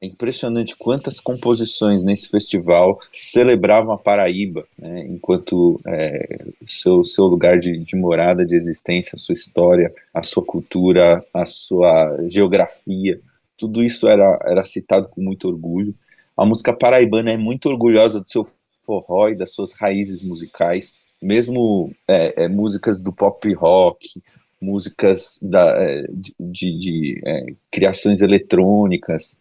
[0.00, 7.58] É impressionante quantas composições nesse festival celebravam a Paraíba, né, enquanto é, seu, seu lugar
[7.58, 13.20] de, de morada, de existência, a sua história, a sua cultura, a sua geografia.
[13.56, 15.94] Tudo isso era, era citado com muito orgulho.
[16.36, 18.44] A música paraibana é muito orgulhosa do seu
[18.82, 24.22] forró e das suas raízes musicais mesmo é, é, músicas do pop rock,
[24.60, 26.06] músicas da, é,
[26.38, 29.40] de, de é, criações eletrônicas,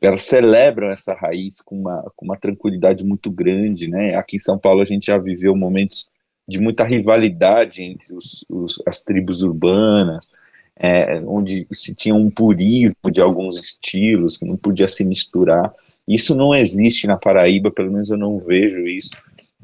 [0.00, 4.16] elas celebram essa raiz com uma, com uma tranquilidade muito grande, né?
[4.16, 6.08] Aqui em São Paulo a gente já viveu momentos
[6.46, 10.32] de muita rivalidade entre os, os, as tribos urbanas,
[10.76, 15.72] é, onde se tinha um purismo de alguns estilos que não podia se misturar.
[16.06, 19.16] Isso não existe na Paraíba, pelo menos eu não vejo isso.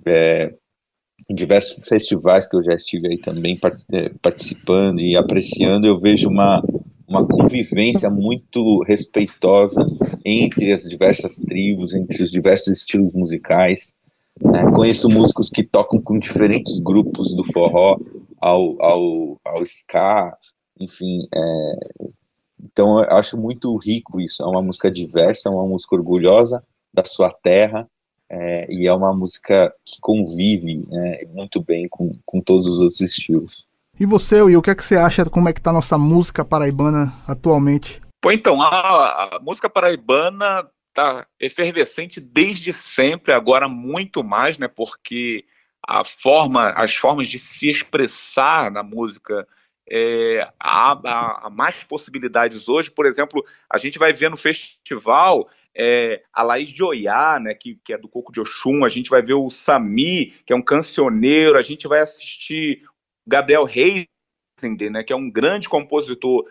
[0.06, 0.54] É,
[1.28, 3.58] em diversos festivais que eu já estive aí também
[3.92, 6.62] eh, participando e apreciando, eu vejo uma,
[7.06, 9.84] uma convivência muito respeitosa
[10.24, 13.94] entre as diversas tribos, entre os diversos estilos musicais.
[14.40, 14.70] Né?
[14.70, 17.98] Conheço músicos que tocam com diferentes grupos do forró
[18.40, 20.36] ao, ao, ao ska,
[20.80, 21.26] enfim.
[21.34, 21.74] É...
[22.62, 24.42] Então eu acho muito rico isso.
[24.42, 27.88] É uma música diversa, é uma música orgulhosa da sua terra
[28.30, 33.00] é, e é uma música que convive né, muito bem com, com todos os outros
[33.00, 33.66] estilos.
[33.98, 35.98] E você, Will, o que é que você acha como é que tá a nossa
[35.98, 38.00] música paraibana atualmente?
[38.20, 44.68] Pô, então, a, a música paraibana tá efervescente desde sempre, agora muito mais, né?
[44.68, 45.44] Porque
[45.86, 49.46] a forma, as formas de se expressar na música
[49.90, 52.90] é, há, há, há, mais possibilidades hoje.
[52.90, 57.78] Por exemplo, a gente vai ver no festival é, a Laís de Oiá, né, que,
[57.84, 60.62] que é do Coco de Oxum, a gente vai ver o Sami, que é um
[60.62, 62.82] cancioneiro, a gente vai assistir
[63.26, 64.06] Gabriel Reis,
[64.90, 66.44] né, que é um grande compositor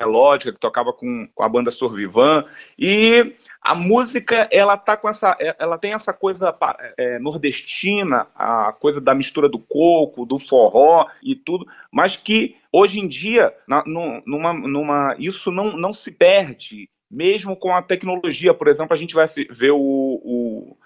[0.00, 2.44] melódica, que tocava com, com a banda Sorvivan,
[2.78, 6.56] e a música ela tá com essa ela tem essa coisa
[6.96, 13.00] é, nordestina a coisa da mistura do coco do forró e tudo mas que hoje
[13.00, 18.68] em dia na, numa, numa isso não, não se perde mesmo com a tecnologia por
[18.68, 20.76] exemplo a gente vai ver o, o,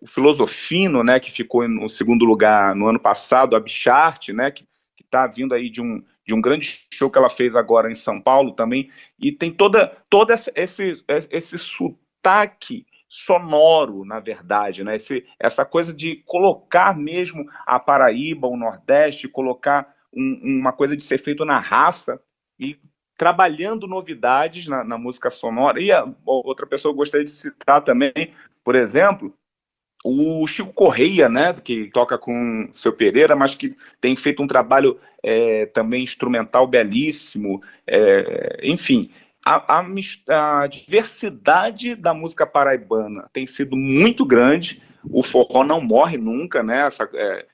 [0.00, 4.66] o filosofino né que ficou no segundo lugar no ano passado a Bichart né que
[5.00, 8.20] está vindo aí de um de um grande show que ela fez agora em São
[8.20, 14.96] Paulo também, e tem toda, toda esse, esse sotaque sonoro, na verdade, né?
[14.96, 21.04] Esse, essa coisa de colocar mesmo a Paraíba, o Nordeste, colocar um, uma coisa de
[21.04, 22.20] ser feito na raça
[22.58, 22.76] e
[23.16, 25.80] trabalhando novidades na, na música sonora.
[25.80, 28.12] E a, outra pessoa eu gostaria de citar também,
[28.64, 29.34] por exemplo,
[30.04, 35.00] o Chico Correia, né, que toca com seu Pereira, mas que tem feito um trabalho
[35.22, 39.10] é, também instrumental belíssimo, é, enfim.
[39.44, 44.82] A, a, a, diversidade da música paraibana tem sido muito grande.
[45.08, 46.86] O forró não morre nunca, né?
[46.86, 47.46] Essa, é,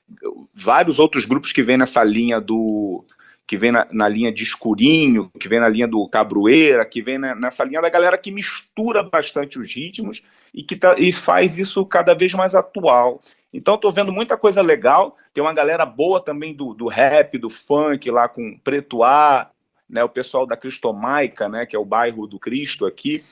[0.53, 3.05] vários outros grupos que vêm nessa linha do
[3.47, 7.17] que vem na, na, linha de escurinho, que vem na linha do cabroeira, que vem
[7.17, 11.85] nessa linha da galera que mistura bastante os ritmos e que tá, e faz isso
[11.85, 13.21] cada vez mais atual.
[13.53, 15.17] Então estou vendo muita coisa legal.
[15.33, 19.51] Tem uma galera boa também do, do rap, do funk lá com Preto A,
[19.89, 23.23] né, o pessoal da Cristomaica, né, que é o bairro do Cristo aqui.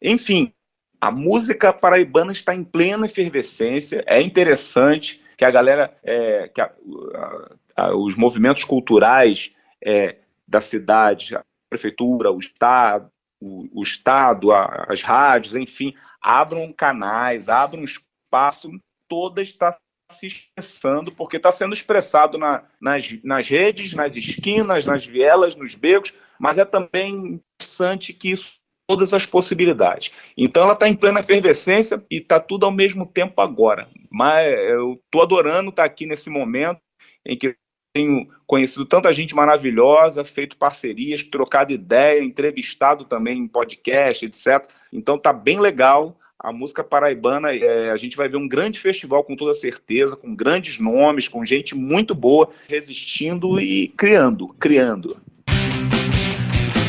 [0.00, 0.52] Enfim,
[1.00, 4.02] a música paraibana está em plena efervescência.
[4.06, 6.72] É interessante que a galera, é, que a,
[7.14, 9.52] a, a, os movimentos culturais
[9.84, 13.10] é, da cidade, a prefeitura, o Estado,
[13.40, 18.70] o, o Estado, a, as rádios, enfim, abram canais, abram espaço,
[19.08, 19.76] toda está
[20.10, 25.74] se expressando, porque está sendo expressado na, nas, nas redes, nas esquinas, nas vielas, nos
[25.74, 30.12] becos, mas é também interessante que isso todas as possibilidades.
[30.34, 33.86] Então ela está em plena efervescência e está tudo ao mesmo tempo agora.
[34.10, 36.80] Mas eu estou adorando estar tá aqui nesse momento
[37.26, 37.54] em que
[37.98, 44.68] tenho conhecido tanta gente maravilhosa, feito parcerias, trocado ideia, entrevistado também em podcast, etc.
[44.92, 46.16] Então tá bem legal.
[46.38, 50.32] A música paraibana, é, a gente vai ver um grande festival com toda certeza, com
[50.36, 55.16] grandes nomes, com gente muito boa, resistindo e criando, criando.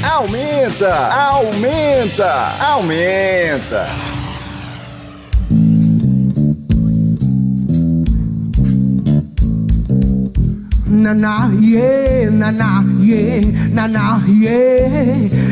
[0.04, 2.32] Aumenta, aumenta,
[2.64, 4.19] aumenta.
[11.00, 12.84] Na na yeah, na na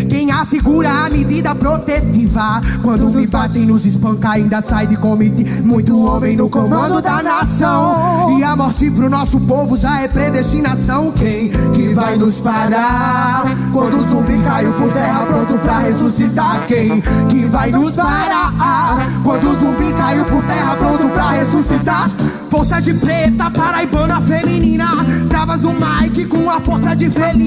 [0.09, 5.43] Quem assegura a medida protetiva quando nos batem, nos espanca, ainda sai de comitê.
[5.61, 8.37] Muito homem no comando da nação.
[8.37, 11.11] E a morte pro nosso povo já é predestinação.
[11.11, 16.65] Quem que vai nos parar quando o zumbi caiu por terra pronto pra ressuscitar?
[16.67, 22.09] Quem que vai nos parar quando o zumbi caiu por terra pronto pra ressuscitar?
[22.49, 24.87] Força de preta, paraibana feminina.
[25.29, 27.46] Travas o mic com a força de felina.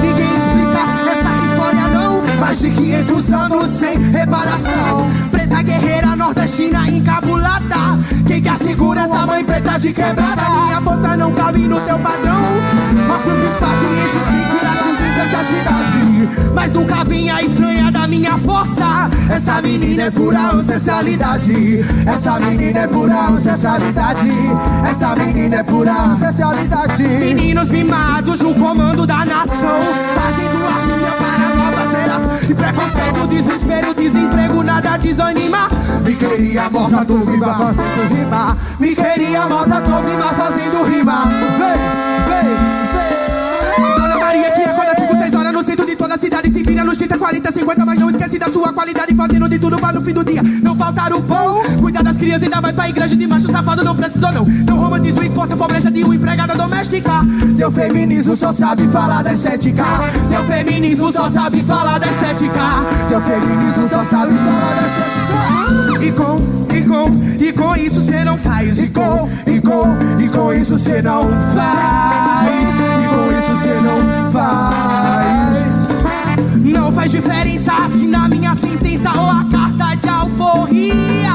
[0.00, 2.22] Ninguém explica essa história, não.
[2.40, 5.10] Mais de 500 anos sem reparação.
[5.30, 7.98] Preta guerreira nordestina encabulada.
[8.26, 10.42] Quem que assegura essa mãe preta de quebrada?
[10.64, 12.40] Minha força não cabe no seu padrão.
[13.06, 14.87] Mostra o espaço e enche o pico
[15.20, 16.52] essa cidade.
[16.54, 19.10] Mas nunca vinha estranha da minha força.
[19.30, 21.84] Essa menina é pura ancestralidade.
[22.06, 24.32] Essa menina é pura ancestralidade.
[24.88, 27.02] Essa menina é pura ancestralidade.
[27.02, 29.80] Meninos mimados no comando da nação.
[30.14, 32.50] Fazendo a rua para novas eras.
[32.50, 35.68] E preconceito, desespero, desemprego, nada desanima.
[36.04, 38.56] Me queria morta, tô viva fazendo rima.
[38.78, 41.26] Me queria morta, tô viva fazendo rima.
[41.58, 41.76] Vem,
[42.28, 42.78] vem, vem.
[43.96, 44.77] Dona Maria que acorda 5, 6 horas
[46.18, 46.50] cidade.
[46.50, 49.14] Se vira nos 30, 40, 50, mas não esquece da sua qualidade.
[49.14, 51.62] Fazendo de tudo pra no fim do dia não faltar o pão.
[51.80, 53.84] Cuida das crianças, ainda vai pra igreja de macho safado.
[53.84, 54.44] Não precisou, não.
[54.44, 57.12] Não romantiza o esforço, a pobreza de uma empregada doméstica.
[57.56, 59.84] Seu feminismo só sabe falar da estética.
[60.26, 62.60] Seu feminismo só sabe falar da estética.
[63.06, 65.18] Seu feminismo só sabe falar da estética.
[66.00, 66.40] E com,
[66.74, 68.78] e com, e com isso cê não faz.
[68.78, 72.77] E com, e com, e com isso cê não faz.
[76.98, 81.30] Faz diferença se na minha sentença ou a carta de alforria.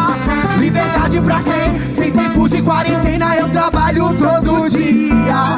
[0.60, 1.94] Liberdade pra quem?
[1.94, 5.56] Sem tempo de quarentena eu trabalho todo dia.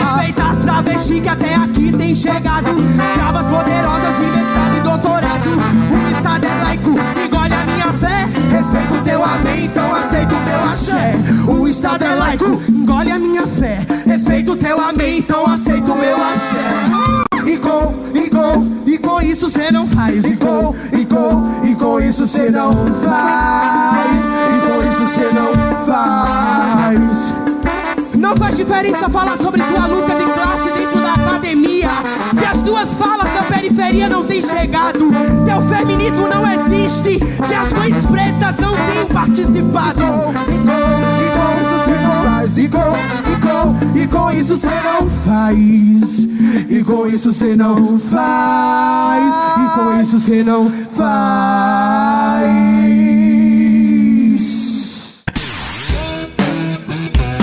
[0.00, 2.70] Respeita as travestis que até aqui tem chegado.
[3.14, 5.50] Travas poderosas de mestrado e doutorado.
[5.90, 6.90] O Estado é laico,
[7.22, 8.28] engole a minha fé.
[8.50, 11.14] Respeito teu amém, então aceito teu axé.
[11.46, 13.86] O Estado é laico, engole a minha fé.
[14.06, 17.21] Respeito teu amém, então aceito meu axé.
[19.32, 20.24] Isso cê não faz.
[20.26, 24.26] E com, e com, e com isso cê não faz.
[24.26, 25.52] E com isso cê não
[25.86, 27.34] faz.
[28.14, 31.88] Não faz diferença falar sobre tua luta de classe dentro da academia.
[32.38, 35.10] Se as tuas falas da periferia não têm chegado,
[35.46, 37.18] teu feminismo não existe.
[37.18, 40.02] Se as mães pretas não têm participado.
[40.48, 40.76] E com,
[41.18, 42.58] e com isso cê não faz.
[42.58, 43.31] E com,
[43.62, 46.24] e com, e com isso cê não faz.
[46.68, 49.34] E com isso cê não faz.
[49.56, 51.22] E com isso cê não faz.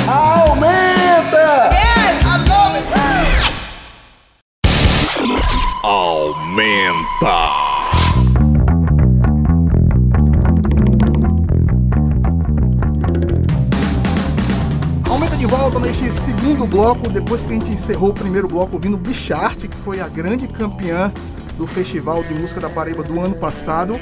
[0.08, 1.70] Aumenta!
[2.54, 3.20] Aumenta.
[5.84, 7.69] Aumenta
[15.50, 19.78] volta neste segundo bloco, depois que a gente encerrou o primeiro bloco ouvindo Bichart, que
[19.78, 21.12] foi a grande campeã
[21.58, 24.00] do Festival de Música da Paraíba do ano passado.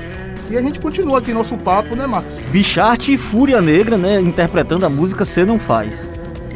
[0.51, 2.37] E a gente continua aqui nosso papo, né, Marcos?
[2.51, 4.19] Bichart e Fúria Negra, né?
[4.19, 6.05] Interpretando a música Cê Não Faz.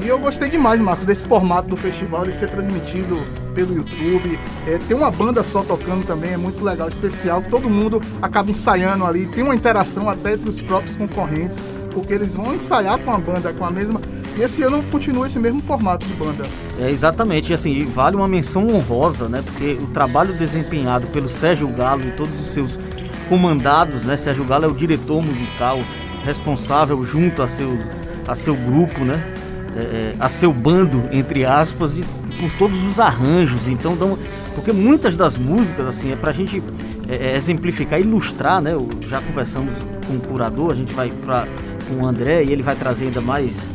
[0.04, 3.21] E eu gostei demais, Marcos, desse formato do festival, ele ser transmitido
[3.56, 4.38] pelo YouTube.
[4.67, 7.41] É, tem uma banda só tocando também, é muito legal, especial.
[7.49, 12.36] Todo mundo acaba ensaiando ali, tem uma interação até entre os próprios concorrentes, porque eles
[12.36, 14.01] vão ensaiar com a banda, com a mesma.
[14.38, 16.48] E esse ano continua esse mesmo formato de banda.
[16.80, 19.44] É exatamente, e assim, vale uma menção honrosa, né?
[19.46, 22.80] Porque o trabalho desempenhado pelo Sérgio Galo e todos os seus
[23.28, 24.15] comandados, né?
[24.15, 25.80] Sérgio Galo é o diretor musical
[26.24, 27.78] responsável junto a seu,
[28.28, 29.34] a seu grupo, né?
[29.76, 32.04] É, é, a seu bando, entre aspas, de,
[32.39, 33.67] por todos os arranjos.
[33.67, 34.17] Então, dão,
[34.56, 36.62] porque muitas das músicas, assim, é pra gente
[37.08, 38.72] é, é, exemplificar, ilustrar, né?
[39.08, 39.74] Já conversamos
[40.08, 41.48] com o curador, a gente vai pra,
[41.88, 43.70] com o André e ele vai trazer ainda mais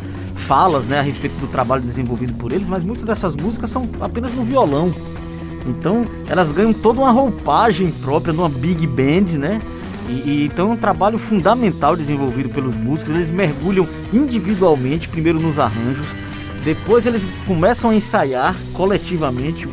[0.46, 4.32] falas, né, a respeito do trabalho desenvolvido por eles, mas muitas dessas músicas são apenas
[4.32, 4.94] no violão.
[5.66, 9.60] Então, elas ganham toda uma roupagem própria numa big band, né?
[10.08, 13.14] E, e, então é um trabalho fundamental desenvolvido pelos músicos.
[13.14, 16.06] Eles mergulham individualmente, primeiro nos arranjos,
[16.64, 19.68] depois eles começam a ensaiar coletivamente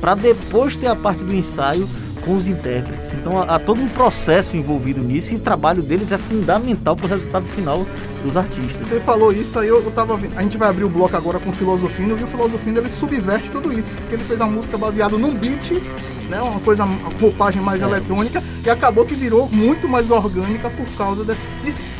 [0.00, 1.88] para depois ter a parte do ensaio
[2.26, 3.14] com os intérpretes.
[3.14, 7.06] Então há, há, todo um processo envolvido nisso e o trabalho deles é fundamental para
[7.06, 7.86] o resultado final
[8.22, 8.86] dos artistas.
[8.86, 11.50] Você falou isso aí, eu, eu tava A gente vai abrir o bloco agora com
[11.50, 15.16] o Filosofino e o Filosofino ele subverte tudo isso, porque ele fez a música baseada
[15.16, 15.80] num beat
[16.28, 17.84] né, uma coisa, uma roupagem mais é.
[17.84, 21.40] eletrônica, e acabou que virou muito mais orgânica por causa dessa.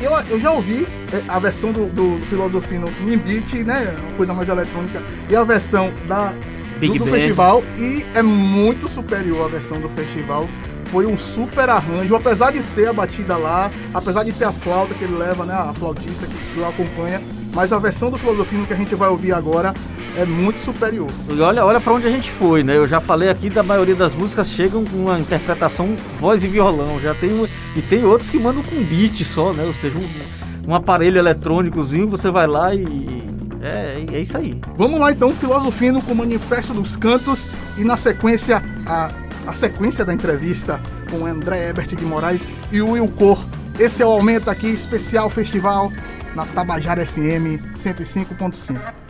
[0.00, 0.86] Eu, eu já ouvi
[1.28, 5.44] a versão do, do, do Filosofino em beat, né, uma coisa mais eletrônica, e a
[5.44, 6.32] versão da,
[6.80, 10.48] do, do festival, e é muito superior à versão do festival.
[10.90, 14.94] Foi um super arranjo, apesar de ter a batida lá, apesar de ter a flauta
[14.94, 17.20] que ele leva, né, a flautista que, que o acompanha,
[17.52, 19.74] mas a versão do Filosofino que a gente vai ouvir agora
[20.16, 21.08] é muito superior.
[21.28, 22.76] E olha, olha para onde a gente foi, né?
[22.76, 26.98] Eu já falei aqui da maioria das músicas chegam com uma interpretação voz e violão.
[27.00, 27.30] Já tem
[27.76, 29.64] e tem outros que mandam com beat só, né?
[29.64, 34.60] Ou seja, um, um aparelho eletrônicozinho, você vai lá e é, é isso aí.
[34.76, 39.10] Vamos lá então, Filosofino com o Manifesto dos Cantos e na sequência a,
[39.46, 43.44] a sequência da entrevista com André Ebert de Moraes e o Will Cor.
[43.78, 45.92] Esse é o Aumenta aqui, especial festival
[46.34, 49.06] na Tabajara FM 105.5.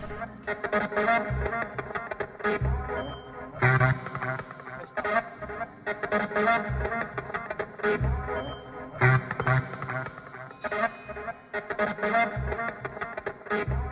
[13.51, 13.86] Me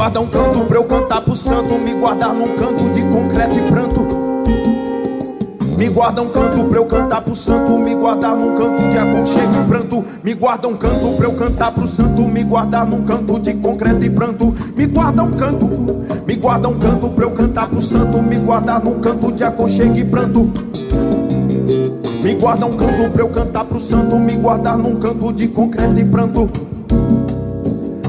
[0.00, 2.89] guarda um canto pra eu cantar pro santo, me guardar num canto
[3.40, 4.06] concreto e pranto.
[5.76, 9.54] Me guarda um canto pra eu cantar pro santo, me guardar num canto de aconchego
[9.54, 10.04] e pranto.
[10.22, 14.04] Me guarda um canto pra eu cantar pro santo, me guardar num canto de concreto
[14.04, 14.54] e pranto.
[14.76, 15.66] Me guarda um canto,
[16.26, 19.96] me guarda um canto pra eu cantar pro santo, me guardar num canto de aconchego
[19.96, 20.50] e pranto.
[22.22, 25.98] Me guarda um canto pra eu cantar pro santo, me guardar num canto de concreto
[25.98, 26.50] e pranto.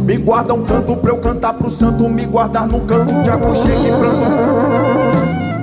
[0.02, 3.86] Me guarda um canto pra eu cantar pro santo, me guardar num canto de aconchego
[3.86, 4.51] e pranto.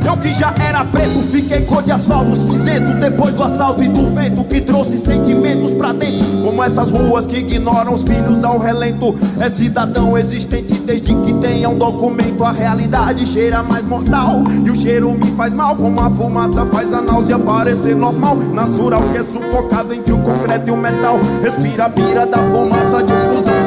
[0.09, 2.95] Eu que já era preto, fiquei cor de asfalto cinzento.
[2.95, 6.27] Depois do assalto e do vento que trouxe sentimentos pra dentro.
[6.43, 9.15] Como essas ruas que ignoram os filhos ao relento.
[9.39, 12.43] É cidadão existente desde que tenha um documento.
[12.43, 14.43] A realidade cheira mais mortal.
[14.65, 18.37] E o cheiro me faz mal Como a fumaça faz a náusea parecer normal.
[18.37, 21.21] Natural que é sufocado entre o concreto e o metal.
[21.43, 23.58] Respira a pira da fumaça de fusão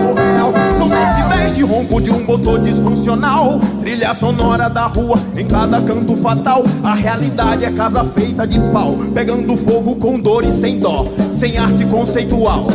[1.61, 3.59] de ronco de um motor disfuncional.
[3.81, 6.63] Trilha sonora da rua em cada canto fatal.
[6.83, 11.57] A realidade é casa feita de pau Pegando fogo com dor e sem dó Sem
[11.57, 12.67] arte conceitual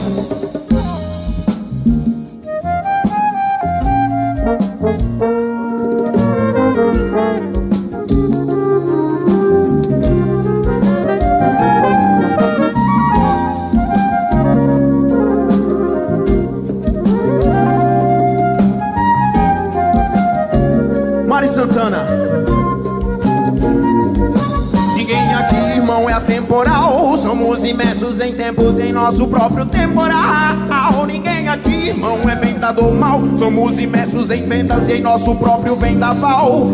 [28.78, 31.04] em nosso próprio temporal.
[31.04, 36.66] Ninguém aqui, irmão, é vendador mal Somos imersos em vendas e em nosso próprio vendaval.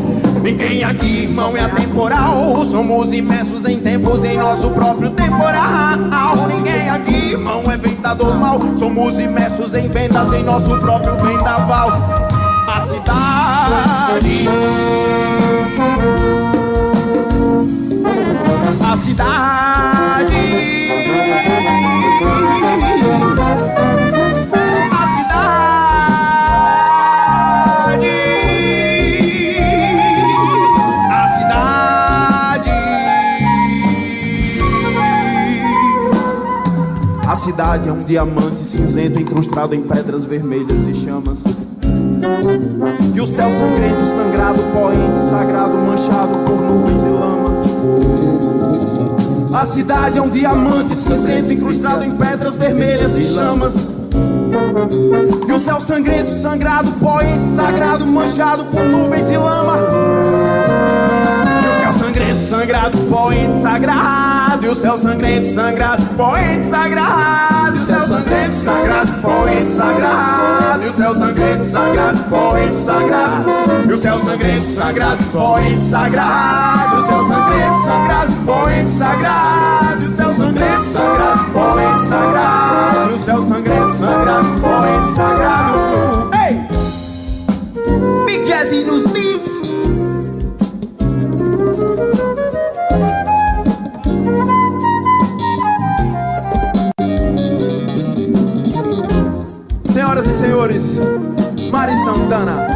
[0.43, 2.62] Ninguém aqui, irmão, é atemporal.
[2.62, 5.97] Somos imersos em tempos em nosso próprio temporal.
[6.47, 11.91] Ninguém aqui, irmão, é vendador mal Somos imersos em vendas em nosso próprio vendaval.
[12.68, 14.49] A cidade.
[18.91, 19.52] A cidade
[37.43, 41.43] cidade é um diamante cinzento incrustado em pedras vermelhas e chamas
[43.12, 47.62] e o céu sangrento, sangrado, poente, sagrado, manchado por nuvens e lama.
[49.53, 53.90] A cidade é um diamante cinzento, incrustado em pedras vermelhas e chamas.
[55.49, 59.78] E o céu sangrento, sangrado, poente, sagrado, manchado por nuvens e lama.
[61.61, 64.32] E o céu sangrento, sangrado, poente, sagrado.
[64.63, 67.77] E o céu sangrento, sangrado, poente, sagrado.
[67.77, 70.85] E o céu sangrento, sagrado, poente, sagrado.
[70.85, 73.51] E o céu sangrento, sagrado, poente, sagrado.
[73.89, 76.95] E o céu sangrento, sagrado, poente, sagrado.
[76.95, 80.03] E o céu sangrento, sagrado, poente, sagrado.
[80.03, 83.11] E o céu sangrento, sagrado, poente, sagrado.
[83.11, 86.31] E o céu sangrento, sagrado, poente, sagrado.
[86.47, 86.83] Ei!
[88.27, 89.12] Big Jazzy nos
[100.33, 100.99] senhores,
[101.70, 102.72] Mari Santana.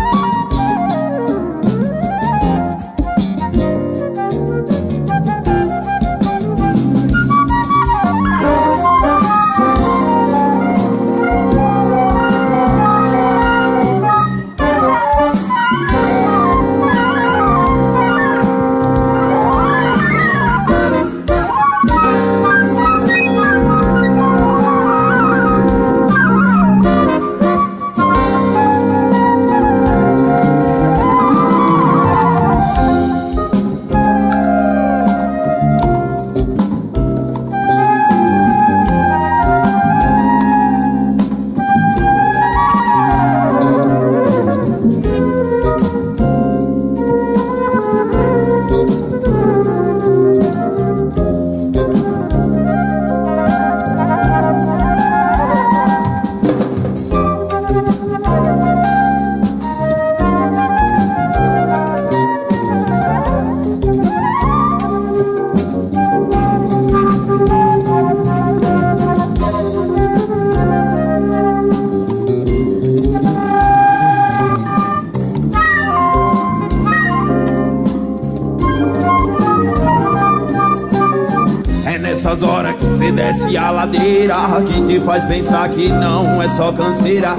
[85.06, 87.36] Faz pensar que não é só canseira.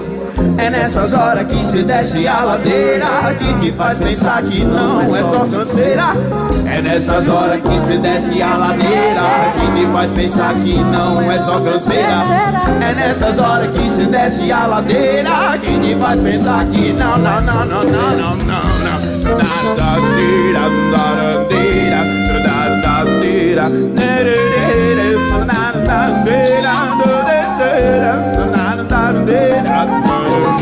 [0.58, 3.08] É nessas horas que cê desce a ladeira
[3.40, 6.14] Que te faz pensar que não é só canseira.
[6.72, 11.32] É É nessas horas que se desce a ladeira Que te faz pensar que não
[11.32, 12.24] é só canseira.
[12.88, 17.42] É nessas horas que se desce a ladeira Que te faz pensar que não, não,
[17.42, 18.98] não, não, não, não, não, não.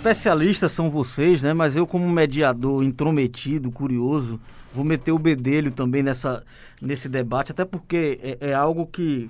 [0.00, 1.52] especialistas são vocês, né?
[1.52, 4.40] Mas eu, como mediador intrometido, curioso,
[4.74, 6.42] vou meter o bedelho também nessa,
[6.80, 9.28] nesse debate, até porque é, é algo que,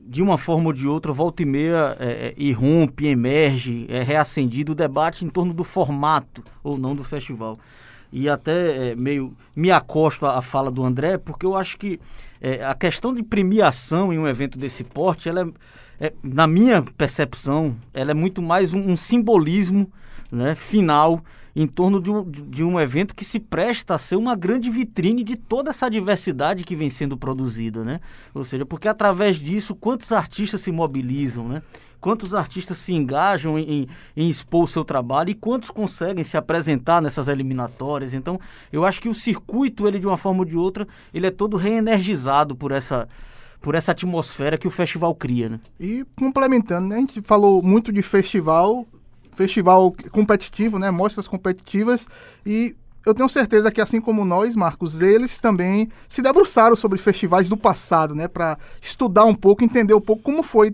[0.00, 4.70] de uma forma ou de outra, volta e meia é, é, irrompe, emerge, é reacendido
[4.70, 7.56] o debate em torno do formato ou não do festival.
[8.12, 11.98] E até é, meio me acosto à fala do André, porque eu acho que
[12.40, 15.46] é, a questão de premiação em um evento desse porte, ela é
[16.02, 19.88] é, na minha percepção, ela é muito mais um, um simbolismo
[20.32, 21.22] né, final
[21.54, 25.22] em torno de um, de um evento que se presta a ser uma grande vitrine
[25.22, 28.00] de toda essa diversidade que vem sendo produzida, né?
[28.34, 31.62] Ou seja, porque através disso, quantos artistas se mobilizam, né?
[32.00, 36.36] Quantos artistas se engajam em, em, em expor o seu trabalho e quantos conseguem se
[36.36, 38.12] apresentar nessas eliminatórias.
[38.12, 38.40] Então,
[38.72, 41.56] eu acho que o circuito, ele de uma forma ou de outra, ele é todo
[41.56, 43.08] reenergizado por essa
[43.62, 45.60] por essa atmosfera que o festival cria, né?
[45.78, 46.96] E complementando, né?
[46.96, 48.84] A gente falou muito de festival,
[49.32, 50.90] festival competitivo, né?
[50.90, 52.06] Mostras competitivas
[52.44, 52.74] e
[53.06, 57.56] eu tenho certeza que assim como nós, Marcos, eles também se debruçaram sobre festivais do
[57.56, 60.72] passado, né, para estudar um pouco, entender um pouco como foi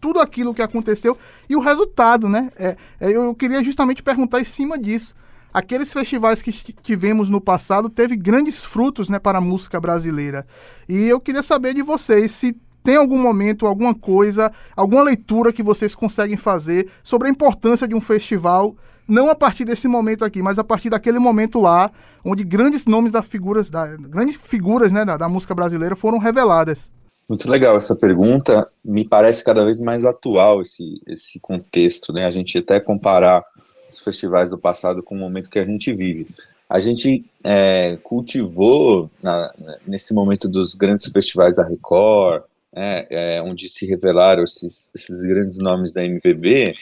[0.00, 2.50] tudo aquilo que aconteceu e o resultado, né?
[2.56, 5.14] É, é, eu queria justamente perguntar em cima disso
[5.52, 10.46] aqueles festivais que tivemos no passado teve grandes frutos né, para a música brasileira.
[10.88, 15.62] E eu queria saber de vocês se tem algum momento, alguma coisa, alguma leitura que
[15.62, 18.74] vocês conseguem fazer sobre a importância de um festival,
[19.06, 21.90] não a partir desse momento aqui, mas a partir daquele momento lá,
[22.24, 26.90] onde grandes nomes da figuras, da, grandes figuras né, da, da música brasileira foram reveladas.
[27.28, 28.66] Muito legal essa pergunta.
[28.82, 32.24] Me parece cada vez mais atual esse, esse contexto, né?
[32.24, 33.44] A gente até comparar
[33.92, 36.26] os festivais do passado com o momento que a gente vive.
[36.68, 39.52] A gente é, cultivou, na,
[39.86, 45.58] nesse momento dos grandes festivais da Record, né, é, onde se revelaram esses, esses grandes
[45.58, 46.74] nomes da MPB,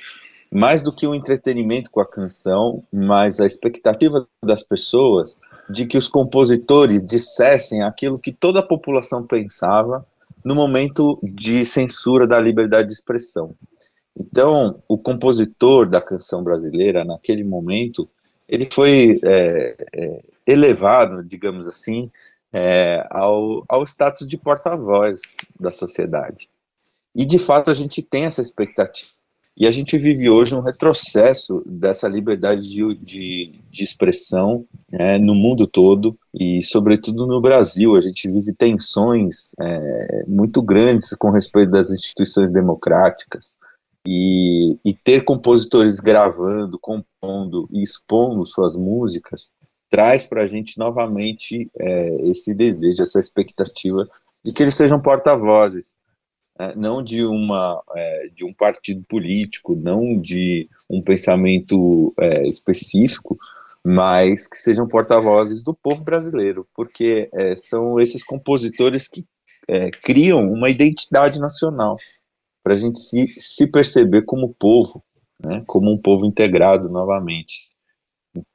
[0.51, 5.39] mais do que o um entretenimento com a canção, mas a expectativa das pessoas
[5.69, 10.07] de que os compositores dissessem aquilo que toda a população pensava
[10.45, 13.55] no momento de censura da liberdade de expressão.
[14.19, 18.09] Então, o compositor da canção brasileira, naquele momento,
[18.49, 22.11] ele foi é, é, elevado, digamos assim,
[22.53, 26.49] é, ao, ao status de porta-voz da sociedade.
[27.15, 29.11] E, de fato, a gente tem essa expectativa.
[29.59, 35.35] E a gente vive hoje um retrocesso dessa liberdade de, de, de expressão né, no
[35.35, 37.97] mundo todo e, sobretudo, no Brasil.
[37.97, 43.57] A gente vive tensões é, muito grandes com respeito das instituições democráticas,
[44.07, 49.53] e, e ter compositores gravando, compondo e expondo suas músicas
[49.91, 54.09] traz para a gente novamente é, esse desejo, essa expectativa
[54.45, 55.97] de que eles sejam porta-vozes,
[56.59, 63.37] é, não de uma é, de um partido político, não de um pensamento é, específico,
[63.85, 69.25] mas que sejam porta-vozes do povo brasileiro, porque é, são esses compositores que
[69.69, 71.97] é, criam uma identidade nacional
[72.67, 75.01] para a gente se, se perceber como povo,
[75.41, 77.71] né, como um povo integrado novamente.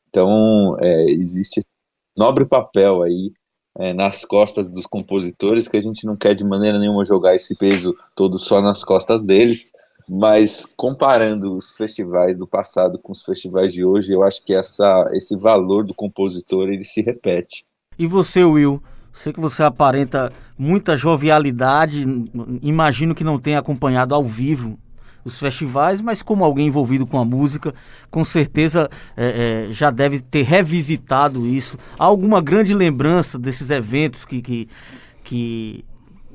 [0.09, 1.62] Então, é, existe
[2.18, 3.32] nobre papel aí
[3.80, 7.55] é, nas costas dos compositores, que a gente não quer de maneira nenhuma jogar esse
[7.55, 9.72] peso todo só nas costas deles,
[10.09, 15.09] mas comparando os festivais do passado com os festivais de hoje, eu acho que essa,
[15.14, 17.64] esse valor do compositor ele se repete.
[17.97, 18.84] E você, Will,
[19.14, 22.05] Sei que você aparenta muita jovialidade,
[22.62, 24.78] imagino que não tenha acompanhado ao vivo
[25.24, 27.74] os festivais, mas como alguém envolvido com a música,
[28.09, 31.78] com certeza é, é, já deve ter revisitado isso.
[31.97, 34.70] Há alguma grande lembrança desses eventos que, que,
[35.24, 35.86] que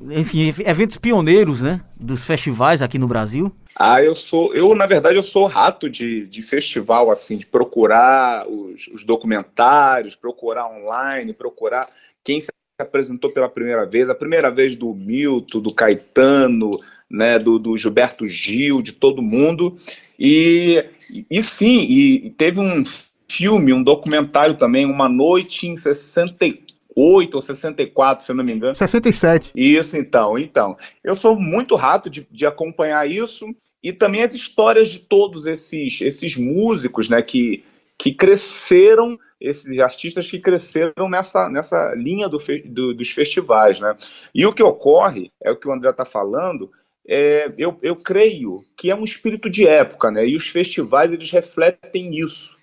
[0.09, 3.51] enfim, eventos pioneiros, né, dos festivais aqui no Brasil?
[3.75, 8.47] Ah, eu sou, eu na verdade eu sou rato de, de festival, assim, de procurar
[8.47, 11.87] os, os documentários, procurar online, procurar
[12.23, 17.57] quem se apresentou pela primeira vez, a primeira vez do Milton, do Caetano, né, do,
[17.57, 19.75] do Gilberto Gil, de todo mundo,
[20.19, 20.85] e,
[21.29, 22.83] e sim, e teve um
[23.27, 26.67] filme, um documentário também, Uma Noite em 64,
[26.97, 28.75] 68 ou 64, se não me engano.
[28.75, 29.51] 67.
[29.55, 30.37] Isso, então.
[30.37, 33.45] Então, eu sou muito rato de, de acompanhar isso
[33.83, 37.63] e também as histórias de todos esses, esses músicos, né, que,
[37.97, 43.95] que cresceram, esses artistas que cresceram nessa, nessa linha do, do, dos festivais, né.
[44.33, 46.71] E o que ocorre, é o que o André está falando,
[47.07, 51.31] é, eu, eu creio que é um espírito de época, né, e os festivais, eles
[51.31, 52.57] refletem isso.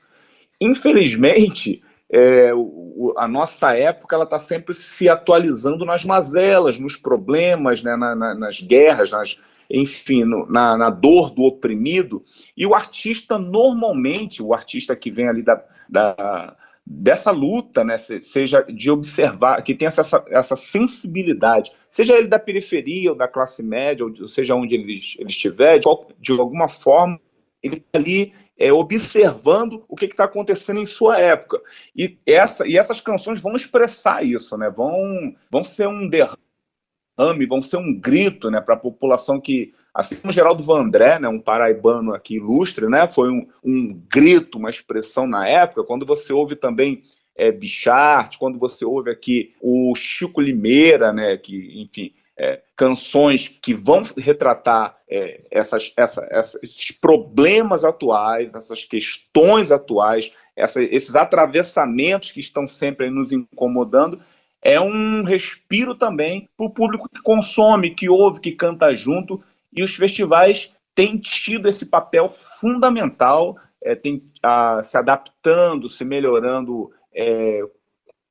[0.60, 1.82] Infelizmente,
[2.16, 7.96] é, o, a nossa época ela está sempre se atualizando nas mazelas, nos problemas, né,
[7.96, 12.22] na, na, nas guerras, nas, enfim, no, na, na, dor do oprimido.
[12.56, 16.56] E o artista, normalmente, o artista que vem ali da, da
[16.86, 23.10] dessa luta, né, seja de observar, que tem essa, essa sensibilidade, seja ele da periferia
[23.10, 25.88] ou da classe média, ou seja onde ele, ele estiver, de,
[26.20, 27.18] de alguma forma,
[27.64, 31.60] ele está ali é, observando o que está acontecendo em sua época.
[31.96, 34.70] E, essa, e essas canções vão expressar isso, né?
[34.70, 40.16] vão, vão ser um derrame, vão ser um grito né, para a população que, assim
[40.16, 45.26] como Geraldo Vandré, né, um paraibano aqui ilustre, né, foi um, um grito, uma expressão
[45.26, 47.02] na época, quando você ouve também
[47.36, 53.74] é, Bichart, quando você ouve aqui o Chico Limeira, né, que, enfim, é, canções que
[53.74, 62.32] vão retratar é, essas, essa, essa, esses problemas atuais, essas questões atuais, essa, esses atravessamentos
[62.32, 64.20] que estão sempre nos incomodando,
[64.60, 69.82] é um respiro também para o público que consome, que ouve, que canta junto, e
[69.82, 77.60] os festivais têm tido esse papel fundamental, é, tem, a, se adaptando, se melhorando é,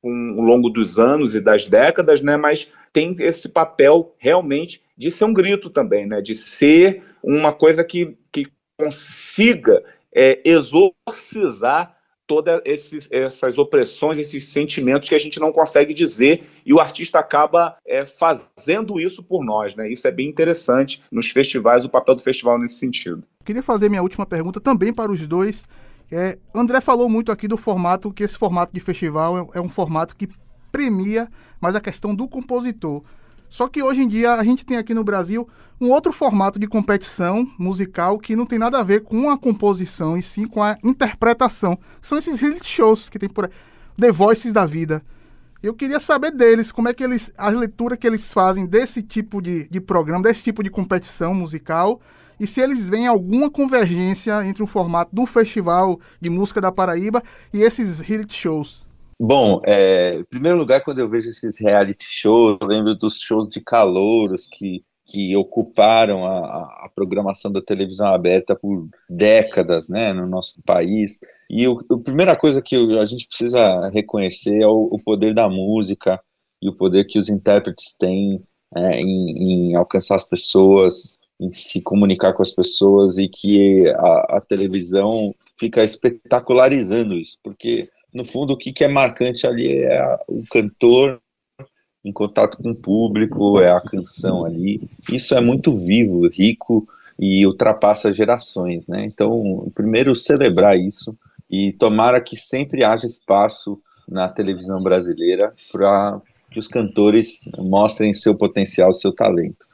[0.04, 5.10] com, ao longo dos anos e das décadas, né, mas tem esse papel realmente de
[5.10, 6.22] ser um grito também, né?
[6.22, 8.48] de ser uma coisa que, que
[8.78, 9.84] consiga
[10.16, 12.62] é, exorcizar todas
[13.12, 18.06] essas opressões, esses sentimentos que a gente não consegue dizer, e o artista acaba é,
[18.06, 19.76] fazendo isso por nós.
[19.76, 19.90] Né?
[19.90, 23.24] Isso é bem interessante nos festivais, o papel do festival nesse sentido.
[23.44, 25.66] Queria fazer minha última pergunta também para os dois.
[26.14, 29.70] É, André falou muito aqui do formato, que esse formato de festival é, é um
[29.70, 30.30] formato que
[30.72, 31.30] premia
[31.64, 33.02] mas a questão do compositor.
[33.48, 35.48] Só que hoje em dia a gente tem aqui no Brasil
[35.80, 40.18] um outro formato de competição musical que não tem nada a ver com a composição
[40.18, 41.80] e sim com a interpretação.
[42.02, 43.52] São esses reality shows que tem por aí,
[43.98, 45.02] The Voices da vida.
[45.62, 49.42] Eu queria saber deles, como é que eles, a leitura que eles fazem desse tipo
[49.42, 52.02] de, de programa, desse tipo de competição musical,
[52.44, 57.24] e se eles veem alguma convergência entre o formato do festival de música da Paraíba
[57.54, 58.86] e esses reality shows.
[59.18, 63.48] Bom, é, em primeiro lugar, quando eu vejo esses reality shows, eu lembro dos shows
[63.48, 70.28] de calouros que, que ocuparam a, a programação da televisão aberta por décadas né, no
[70.28, 71.22] nosso país.
[71.50, 75.48] E o, a primeira coisa que a gente precisa reconhecer é o, o, poder da
[75.48, 76.20] música
[76.62, 78.44] e o poder que os intérpretes têm
[78.76, 84.38] é, em, em alcançar as pessoas, em se comunicar com as pessoas e que a,
[84.38, 90.18] a televisão fica espetacularizando isso, porque no fundo, o que, que é marcante ali é
[90.28, 91.20] o cantor
[92.06, 94.82] em contato com o público, é a canção ali.
[95.12, 96.88] Isso é muito vivo, rico
[97.18, 99.06] e ultrapassa gerações, né?
[99.06, 101.18] Então, primeiro, celebrar isso
[101.50, 106.22] e tomara que sempre haja espaço na televisão brasileira para
[106.52, 109.66] que os cantores mostrem seu potencial, seu talento.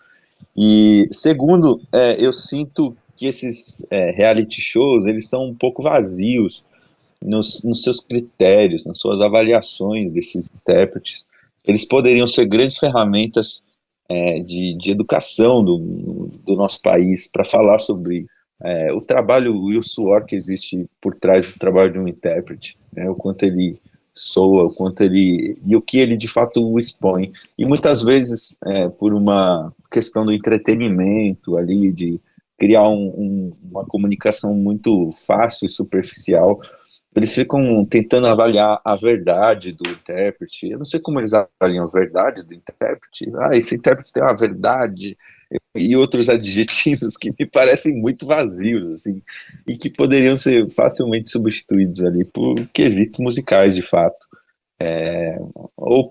[0.56, 6.64] E segundo, é, eu sinto que esses é, reality shows eles são um pouco vazios
[7.22, 11.26] nos, nos seus critérios, nas suas avaliações desses intérpretes.
[11.66, 13.62] Eles poderiam ser grandes ferramentas
[14.08, 18.26] é, de, de educação do, do nosso país para falar sobre
[18.62, 22.74] é, o trabalho e o suor que existe por trás do trabalho de um intérprete,
[22.92, 23.80] né, o quanto ele
[24.20, 27.32] soa, o quanto ele e o que ele de fato expõe.
[27.58, 32.20] E muitas vezes, é, por uma questão do entretenimento ali, de
[32.58, 36.60] criar um, um, uma comunicação muito fácil e superficial,
[37.16, 40.70] eles ficam tentando avaliar a verdade do intérprete.
[40.70, 43.32] Eu não sei como eles avaliam a verdade do intérprete.
[43.38, 45.18] Ah, esse intérprete tem uma verdade
[45.76, 49.22] e outros adjetivos que me parecem muito vazios, assim,
[49.68, 54.28] e que poderiam ser facilmente substituídos ali por quesitos musicais, de fato.
[54.82, 55.38] É,
[55.76, 56.10] ou,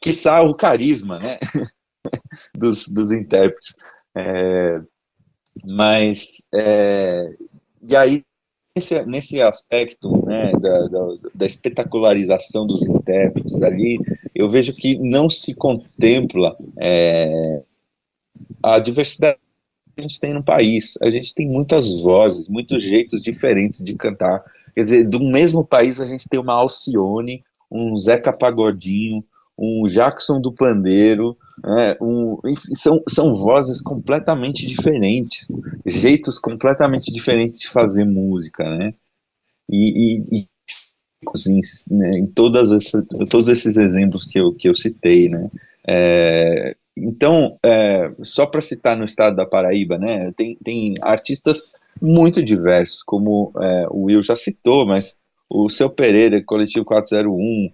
[0.00, 1.38] quiçá, o carisma, né,
[2.56, 3.74] dos, dos intérpretes.
[4.16, 4.80] É,
[5.64, 7.32] mas, é,
[7.88, 8.24] e aí,
[8.76, 11.00] nesse, nesse aspecto né, da, da,
[11.34, 13.98] da, espetacularização dos intérpretes ali,
[14.34, 17.62] eu vejo que não se contempla é,
[18.64, 19.38] a diversidade
[19.94, 20.94] que a gente tem no país.
[21.02, 24.42] A gente tem muitas vozes, muitos jeitos diferentes de cantar.
[24.74, 29.22] Quer dizer, do mesmo país a gente tem uma Alcione, um Zeca Pagodinho,
[29.56, 31.36] um Jackson do Pandeiro,
[31.78, 35.48] é, um, enfim, são, são vozes completamente diferentes,
[35.86, 38.92] jeitos completamente diferentes de fazer música, né?
[39.70, 40.48] E, e, e
[41.48, 41.60] em,
[41.90, 45.48] né, em todas essa, todos esses exemplos que eu, que eu citei, né?
[45.86, 52.42] É, então, é, só para citar no estado da Paraíba, né, tem, tem artistas muito
[52.42, 55.18] diversos, como é, o Will já citou, mas
[55.48, 57.70] o Seu Pereira, Coletivo 401,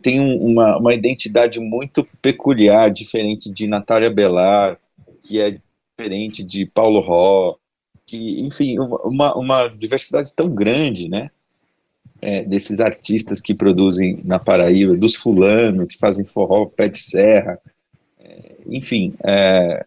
[0.00, 4.78] tem uma, uma identidade muito peculiar, diferente de Natália Belar,
[5.22, 5.58] que é
[5.98, 7.56] diferente de Paulo Ró,
[8.06, 11.30] que, enfim, uma, uma diversidade tão grande, né,
[12.20, 17.60] é, desses artistas que produzem na Paraíba, dos fulano, que fazem forró, pé de serra,
[18.68, 19.84] enfim, é,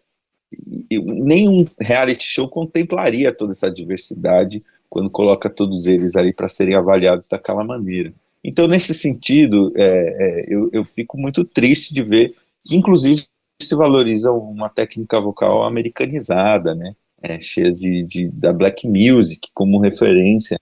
[0.90, 7.28] nenhum reality show contemplaria toda essa diversidade quando coloca todos eles ali para serem avaliados
[7.28, 8.12] daquela maneira.
[8.42, 13.24] Então, nesse sentido, é, é, eu, eu fico muito triste de ver que, inclusive,
[13.62, 19.80] se valoriza uma técnica vocal americanizada, né, é, cheia de, de, da black music como
[19.80, 20.58] referência,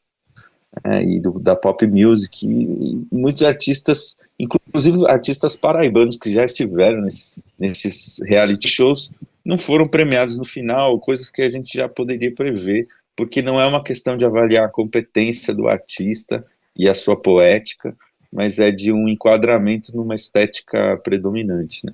[0.84, 7.02] é, e do, da pop music, e, muitos artistas, inclusive artistas paraibanos que já estiveram
[7.02, 9.10] nesses, nesses reality shows,
[9.44, 13.66] não foram premiados no final, coisas que a gente já poderia prever, porque não é
[13.66, 16.44] uma questão de avaliar a competência do artista
[16.76, 17.96] e a sua poética,
[18.32, 21.92] mas é de um enquadramento numa estética predominante, né?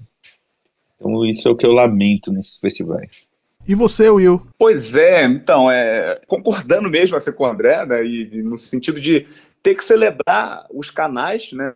[0.97, 3.27] Então isso é o que eu lamento nesses festivais.
[3.67, 4.47] E você, Will?
[4.59, 9.01] Pois é, então, é, concordando mesmo assim com o André, né, e, e no sentido
[9.01, 9.27] de
[9.63, 11.73] ter que celebrar os canais, né,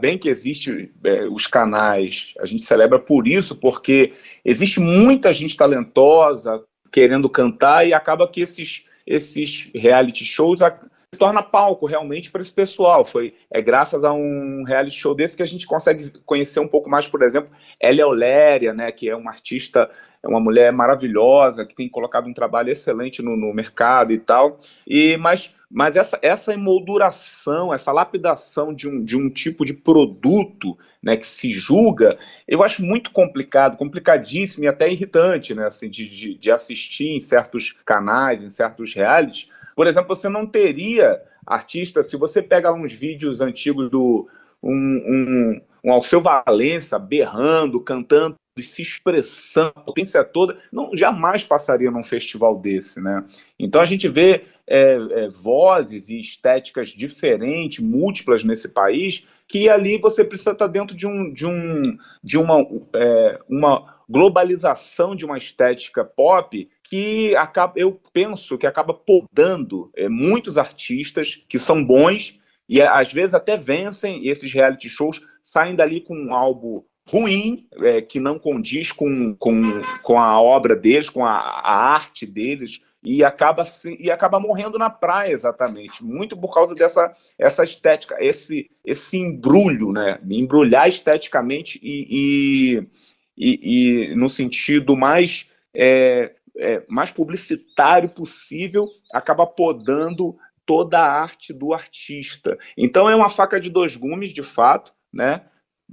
[0.00, 4.12] bem que existe é, os canais, a gente celebra por isso, porque
[4.44, 11.42] existe muita gente talentosa querendo cantar e acaba que esses, esses reality shows se torna
[11.42, 13.04] palco realmente para esse pessoal.
[13.04, 16.88] Foi é graças a um reality show desse que a gente consegue conhecer um pouco
[16.88, 19.90] mais, por exemplo, Elia Oléria, né, que é uma artista,
[20.26, 24.58] é uma mulher maravilhosa, que tem colocado um trabalho excelente no, no mercado e tal.
[24.86, 30.78] E mas mas essa, essa emolduração, essa lapidação de um, de um tipo de produto
[31.02, 32.16] né, que se julga,
[32.46, 37.18] eu acho muito complicado, complicadíssimo e até irritante né, assim, de, de, de assistir em
[37.18, 42.92] certos canais, em certos realities, por exemplo, você não teria artista, se você pega uns
[42.92, 44.28] vídeos antigos do
[44.62, 51.90] um, um, um Alceu Valença berrando, cantando se expressando, a potência toda, não jamais passaria
[51.90, 53.24] num festival desse, né?
[53.58, 59.98] Então a gente vê é, é, vozes e estéticas diferentes, múltiplas nesse país, que ali
[59.98, 65.36] você precisa estar dentro de um de um de uma é, uma globalização de uma
[65.36, 72.40] estética pop que acaba, eu penso que acaba podando é, muitos artistas que são bons
[72.68, 78.02] e às vezes até vencem esses reality shows, saem dali com um álbum ruim, é,
[78.02, 83.22] que não condiz com, com, com a obra deles, com a, a arte deles, e
[83.22, 83.62] acaba,
[84.00, 89.92] e acaba morrendo na praia, exatamente, muito por causa dessa essa estética, esse, esse embrulho,
[89.92, 90.18] né?
[90.28, 92.88] Embrulhar esteticamente e, e,
[93.36, 101.52] e, e no sentido mais é, é, mais publicitário possível, acaba podando toda a arte
[101.52, 102.58] do artista.
[102.76, 105.42] Então é uma faca de dois gumes, de fato, né?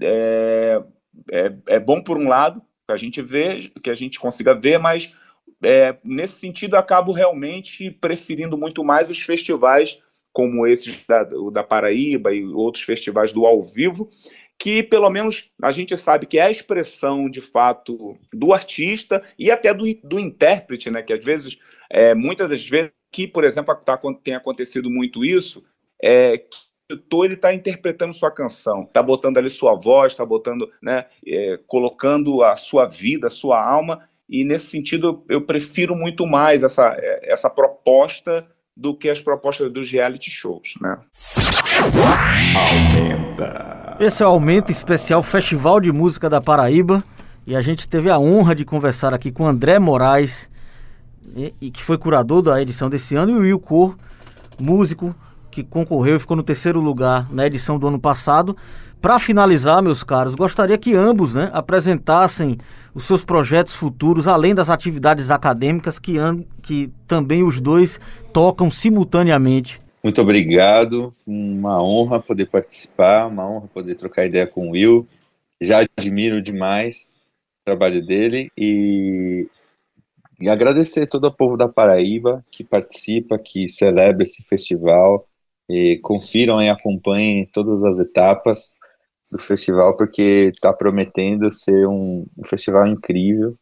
[0.02, 0.82] É,
[1.32, 4.78] é, é bom por um lado, que a gente vê, que a gente consiga ver,
[4.78, 5.16] mas
[5.64, 10.02] é, nesse sentido acabo realmente preferindo muito mais os festivais
[10.34, 14.10] como esses da, da Paraíba e outros festivais do ao vivo,
[14.58, 19.52] que pelo menos a gente sabe que é a expressão de fato do artista e
[19.52, 21.04] até do, do intérprete, né?
[21.04, 21.60] Que às vezes,
[21.90, 25.64] é, muitas das vezes, que por exemplo tá, tem acontecido muito isso,
[26.02, 26.44] é
[26.92, 31.60] o ele está interpretando sua canção, está botando ali sua voz, está botando, né, é,
[31.68, 36.96] colocando a sua vida, a sua alma, e nesse sentido eu prefiro muito mais essa,
[37.24, 40.98] essa proposta do que as propostas dos reality shows, né?
[42.56, 43.98] Aumenta.
[44.00, 47.04] Esse é o Aumenta Especial Festival de Música da Paraíba
[47.46, 50.50] e a gente teve a honra de conversar aqui com André Moraes,
[51.36, 53.98] e, e que foi curador da edição desse ano, e o Will Cor,
[54.60, 55.16] músico
[55.54, 58.56] que concorreu e ficou no terceiro lugar na edição do ano passado.
[59.02, 62.58] Para finalizar, meus caros, gostaria que ambos né, apresentassem
[62.96, 66.16] os seus projetos futuros, além das atividades acadêmicas que,
[66.62, 68.00] que também os dois
[68.32, 69.82] tocam simultaneamente.
[70.04, 75.08] Muito obrigado, uma honra poder participar, uma honra poder trocar ideia com o Will.
[75.62, 77.20] Já admiro demais
[77.62, 79.48] o trabalho dele e,
[80.42, 85.26] e agradecer todo o povo da Paraíba que participa, que celebra esse festival.
[85.70, 88.78] E confiram e acompanhem todas as etapas
[89.32, 93.56] do festival, porque está prometendo ser um, um, festival incrível.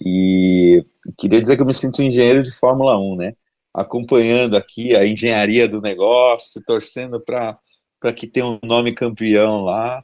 [0.00, 0.84] E
[1.18, 3.32] queria dizer que eu me sinto engenheiro de Fórmula 1, né?
[3.74, 10.02] Acompanhando aqui a engenharia do negócio, torcendo para que tenha um nome campeão lá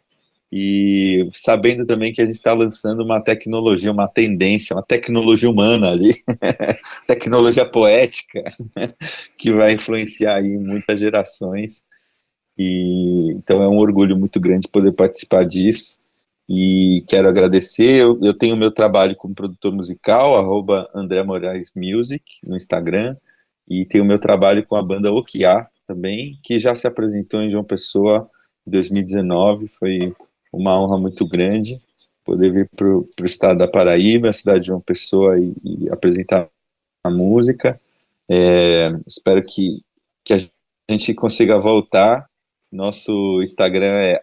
[0.57, 5.89] e sabendo também que a gente está lançando uma tecnologia, uma tendência, uma tecnologia humana
[5.91, 6.15] ali,
[7.09, 8.45] tecnologia poética,
[9.37, 11.83] que vai influenciar aí muitas gerações.
[12.57, 15.99] E então é um orgulho muito grande poder participar disso.
[16.49, 18.03] E quero agradecer.
[18.03, 23.17] Eu, eu tenho meu trabalho como produtor musical, arroba André Moraes Music no Instagram,
[23.69, 27.65] e tenho meu trabalho com a banda Okiá também, que já se apresentou em João
[27.65, 28.31] Pessoa
[28.65, 29.67] em 2019.
[29.67, 30.15] Foi
[30.55, 31.81] uma honra muito grande
[32.25, 36.49] poder vir para o estado da Paraíba, a cidade de João Pessoa, e, e apresentar
[37.05, 37.79] a música.
[38.29, 39.83] É, espero que,
[40.25, 40.41] que a
[40.91, 42.27] gente consiga voltar.
[42.73, 44.21] Nosso Instagram é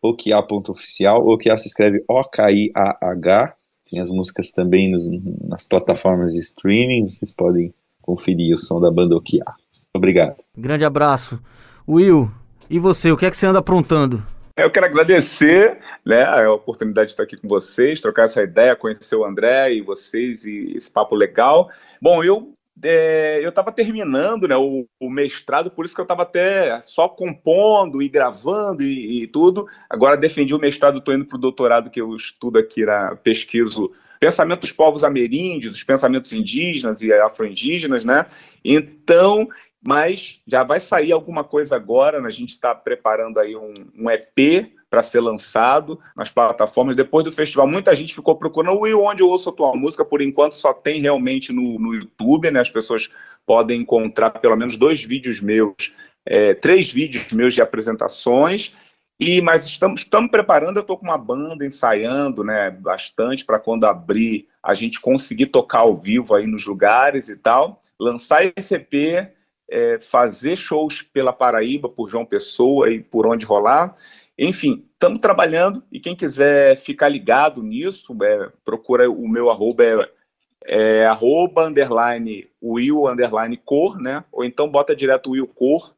[0.00, 1.26] okia.oficial.
[1.26, 3.54] Okia se escreve O-K-I-A-H.
[3.90, 5.08] Tem as músicas também nos,
[5.46, 7.08] nas plataformas de streaming.
[7.08, 9.44] Vocês podem conferir o som da banda Okia.
[9.92, 10.36] Obrigado.
[10.56, 11.40] Grande abraço.
[11.88, 12.30] Will,
[12.70, 14.24] e você, o que é que você anda aprontando?
[14.58, 19.14] Eu quero agradecer né, a oportunidade de estar aqui com vocês, trocar essa ideia, conhecer
[19.14, 21.70] o André e vocês e esse papo legal.
[22.00, 22.52] Bom, eu
[22.82, 27.08] é, eu estava terminando né, o, o, mestrado, por isso que eu estava até só
[27.08, 29.66] compondo e gravando e, e tudo.
[29.88, 33.92] Agora defendi o mestrado, estou indo para o doutorado que eu estudo aqui, na, pesquiso
[34.18, 38.26] pensamento dos povos ameríndios, os pensamentos indígenas e afro-indígenas, né?
[38.64, 39.48] Então,
[39.84, 42.28] mas já vai sair alguma coisa agora, né?
[42.28, 46.96] a gente está preparando aí um, um EP para ser lançado nas plataformas.
[46.96, 50.20] Depois do festival, muita gente ficou procurando o onde eu ouço a tua música, por
[50.20, 52.60] enquanto só tem realmente no, no YouTube, né?
[52.60, 53.10] As pessoas
[53.44, 58.74] podem encontrar pelo menos dois vídeos meus, é, três vídeos meus de apresentações.
[59.18, 63.84] E mas estamos, estamos preparando, eu estou com uma banda ensaiando, né, bastante para quando
[63.84, 69.35] abrir a gente conseguir tocar ao vivo aí nos lugares e tal, lançar esse EP
[69.68, 73.94] é, fazer shows pela Paraíba, por João Pessoa e por onde rolar.
[74.38, 80.08] Enfim, estamos trabalhando e quem quiser ficar ligado nisso, é, procura o meu arroba, é,
[80.66, 84.24] é arroba, underline, will, underline, cor, né?
[84.32, 85.94] Ou então bota direto will cor,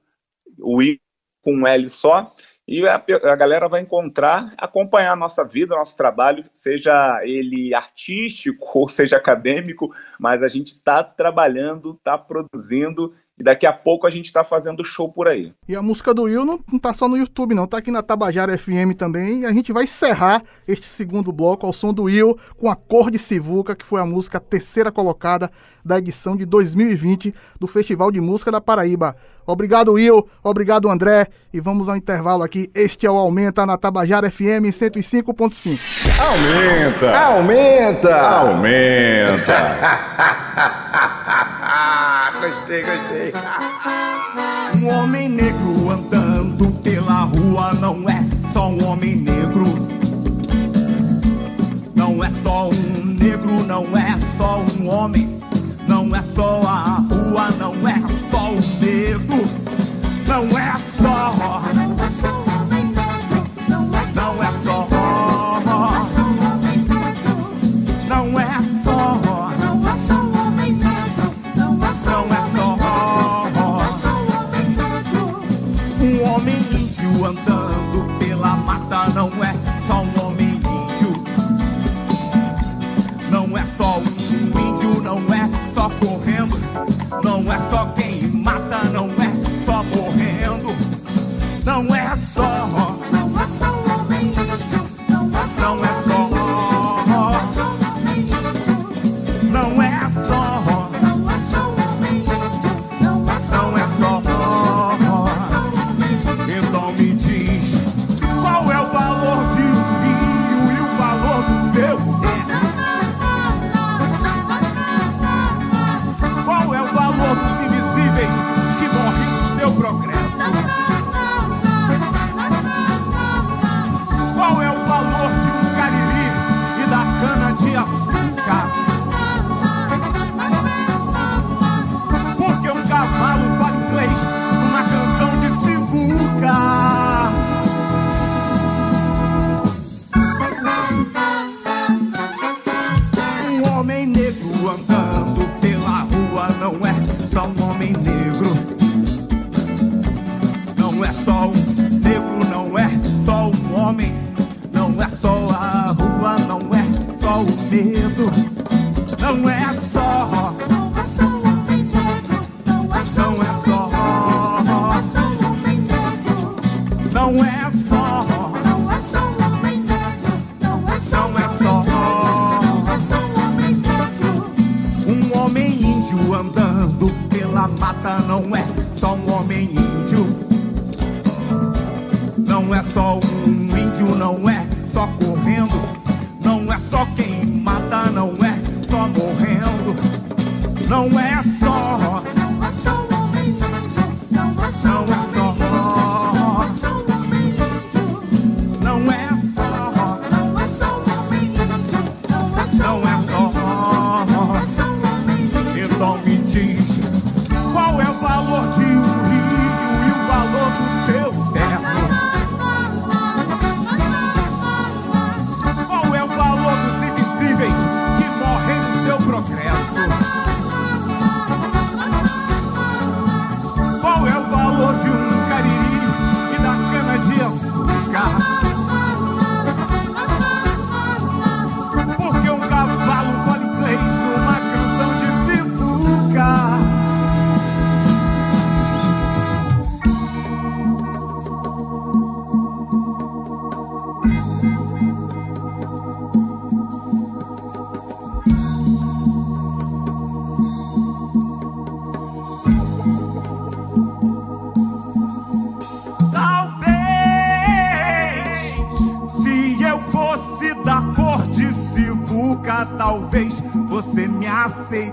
[0.59, 0.99] will
[1.43, 2.35] com L só,
[2.69, 8.69] e a, a, galera vai encontrar, acompanhar a nossa vida, nosso trabalho, seja ele artístico
[8.79, 9.91] ou seja acadêmico,
[10.21, 14.85] mas a gente está trabalhando, está produzindo e daqui a pouco a gente está fazendo
[14.85, 15.53] show por aí.
[15.69, 17.67] E a música do Will não, não tá só no YouTube, não.
[17.67, 19.43] Tá aqui na Tabajara FM também.
[19.43, 23.11] E a gente vai encerrar este segundo bloco ao som do Will com a Cor
[23.11, 25.51] de Sivuca, que foi a música terceira colocada
[25.85, 29.17] da edição de 2020 do Festival de Música da Paraíba.
[29.47, 30.29] Obrigado, Will.
[30.43, 31.29] Obrigado, André.
[31.53, 32.69] E vamos ao intervalo aqui.
[32.75, 35.79] Este é o Aumenta na Tabajara FM 105.5.
[36.21, 37.19] Aumenta!
[37.19, 38.21] Aumenta!
[38.21, 39.57] Aumenta!
[42.49, 43.33] gostei, gostei.
[44.81, 49.67] Um homem negro andando pela rua não é só um homem negro.
[51.95, 55.39] Não é só um negro, não é só um homem.
[55.87, 59.43] Não é só a rua, não é só o negro.
[60.27, 61.88] Não é só.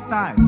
[0.09, 0.44] time.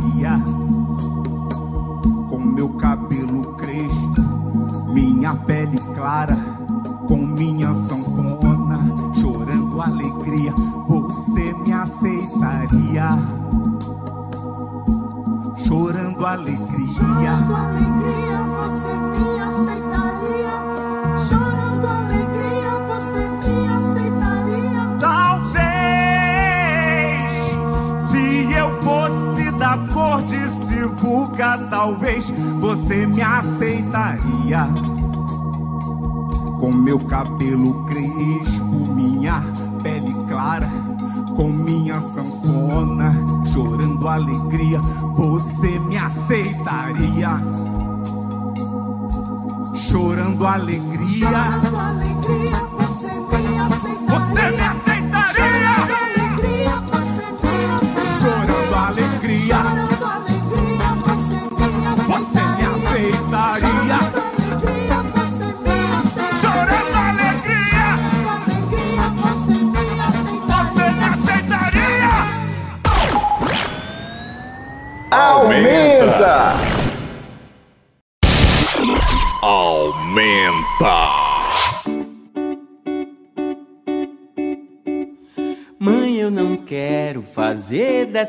[37.18, 37.66] cabelo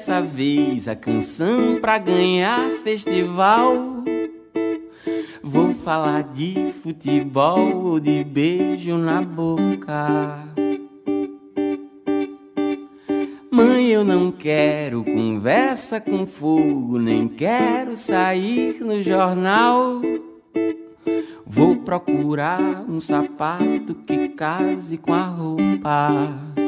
[0.09, 3.75] dessa vez a canção pra ganhar festival.
[5.43, 10.47] Vou falar de futebol ou de beijo na boca.
[13.51, 20.01] Mãe, eu não quero conversa com fogo, nem quero sair no jornal.
[21.45, 26.68] Vou procurar um sapato que case com a roupa.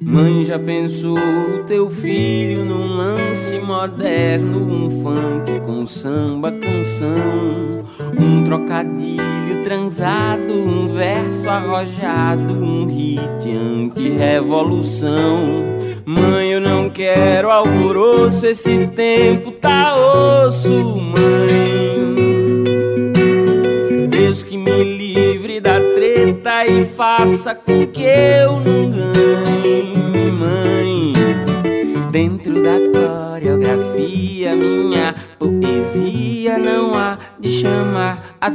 [0.00, 4.60] Mãe, já pensou o teu filho num lance moderno?
[4.60, 7.82] Um funk com samba, canção,
[8.16, 15.64] um trocadilho transado, um verso arrojado, um hit anti-revolução.
[16.06, 21.18] Mãe, eu não quero alvoroço, esse tempo tá osso, mãe.
[24.08, 28.77] Deus que me livre da treta e faça com que eu não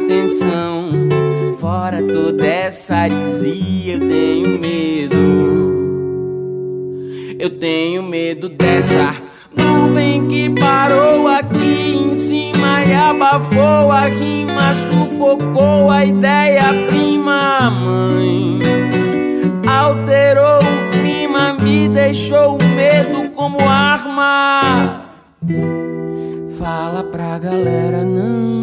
[0.03, 0.89] atenção.
[1.59, 5.53] Fora toda essa arisia, eu tenho medo.
[7.39, 9.15] Eu tenho medo dessa
[9.55, 18.59] nuvem que parou aqui em cima e abafou a rima, sufocou a ideia prima, mãe.
[19.67, 25.03] Alterou o clima, me deixou o medo como arma.
[26.57, 28.62] Fala pra galera, não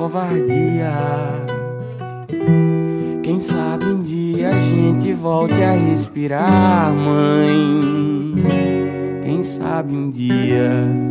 [0.00, 0.96] covardia.
[3.22, 8.34] Quem sabe um dia a gente volte a respirar, mãe.
[9.22, 11.09] Quem sabe um dia.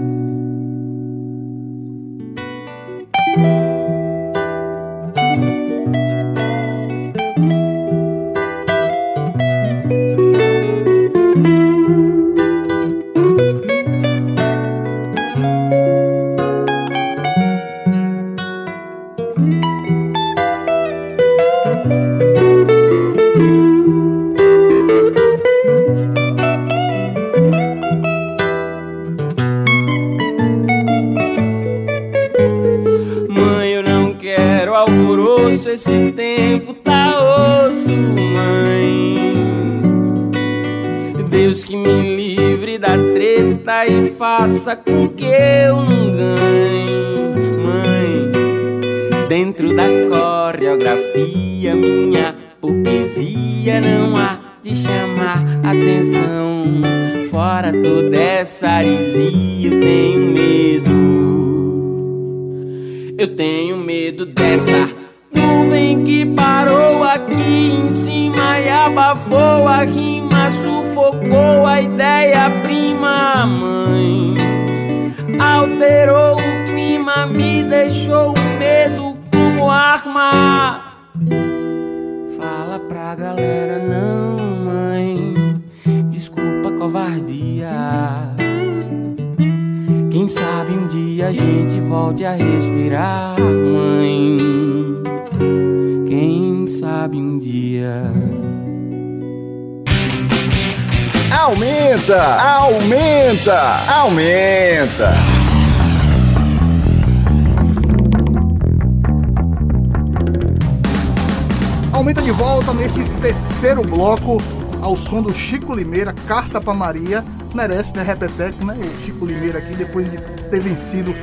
[115.09, 117.23] Som do Chico Limeira, Carta pra Maria.
[117.53, 118.75] Merece, né, repeteco, né?
[118.77, 120.17] O Chico Limeira aqui, depois de
[120.51, 121.13] ter vencido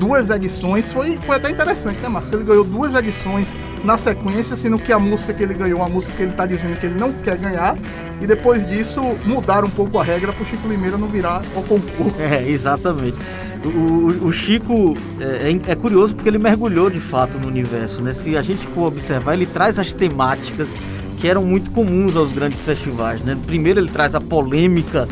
[0.00, 0.92] duas edições.
[0.92, 2.32] Foi, foi até interessante, né, Marcos?
[2.32, 3.52] Ele ganhou duas edições
[3.84, 6.78] na sequência, sendo que a música que ele ganhou, uma música que ele tá dizendo
[6.80, 7.76] que ele não quer ganhar.
[8.20, 12.14] E depois disso, mudaram um pouco a regra pro Chico Limeira não virar o concurso.
[12.18, 13.16] É, exatamente.
[13.64, 18.02] O, o- o Chico é, é- é curioso porque ele mergulhou de fato no universo,
[18.02, 18.12] né?
[18.12, 20.68] Se a gente for observar, ele traz as temáticas
[21.16, 23.36] que eram muito comuns aos grandes festivais, né?
[23.46, 25.08] Primeiro ele traz a polêmica,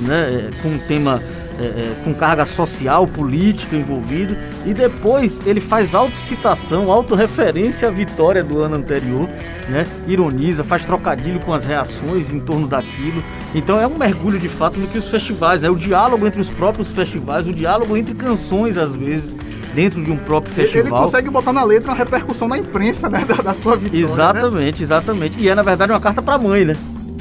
[0.00, 0.50] né?
[0.62, 1.22] Com um tema
[1.58, 8.44] é, é, com carga social, política envolvido, e depois ele faz autocitação, autorreferência à vitória
[8.44, 9.28] do ano anterior,
[9.68, 9.86] né?
[10.06, 13.22] Ironiza, faz trocadilho com as reações em torno daquilo.
[13.54, 16.48] Então é um mergulho de fato no que os festivais, é o diálogo entre os
[16.48, 19.34] próprios festivais, o diálogo entre canções às vezes
[19.74, 20.80] dentro de um próprio festival.
[20.86, 23.24] Ele consegue botar na letra uma repercussão na imprensa, né?
[23.24, 24.06] Da, da sua vitória.
[24.06, 24.12] né?
[24.12, 25.38] Exatamente, exatamente.
[25.38, 26.76] E é na verdade uma carta pra mãe, né?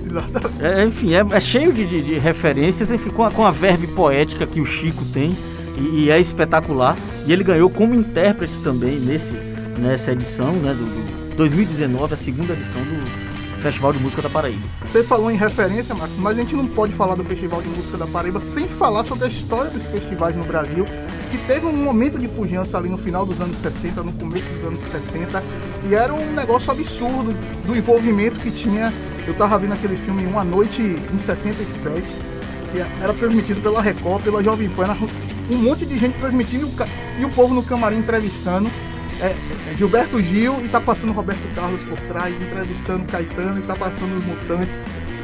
[0.10, 0.66] Exatamente.
[0.66, 3.88] É, enfim, é, é cheio de, de- de referências, enfim, com a, com a verve
[3.88, 5.36] poética que o Chico tem
[5.78, 6.96] e, e é espetacular.
[7.26, 9.34] E ele ganhou como intérprete também nesse,
[9.78, 14.68] nessa edição, né, do, do 2019, a segunda edição do Festival de Música da Paraíba.
[14.86, 17.98] Você falou em referência, Marcos, mas a gente não pode falar do Festival de Música
[17.98, 20.86] da Paraíba sem falar sobre a história dos festivais no Brasil,
[21.32, 24.64] que teve um momento de pujança ali no final dos anos 60, no começo dos
[24.64, 25.44] anos 70,
[25.90, 27.36] e era um negócio absurdo
[27.66, 28.94] do envolvimento que tinha.
[29.28, 32.02] Eu tava vendo aquele filme Uma Noite em 67,
[32.72, 34.98] que era transmitido pela Record, pela Jovem Pan,
[35.50, 36.72] um monte de gente transmitindo
[37.18, 38.72] e e o povo no camarim entrevistando.
[39.20, 39.26] É,
[39.72, 44.18] é Gilberto Gil e tá passando Roberto Carlos por trás, entrevistando Caetano e tá passando
[44.18, 44.78] os Mutantes.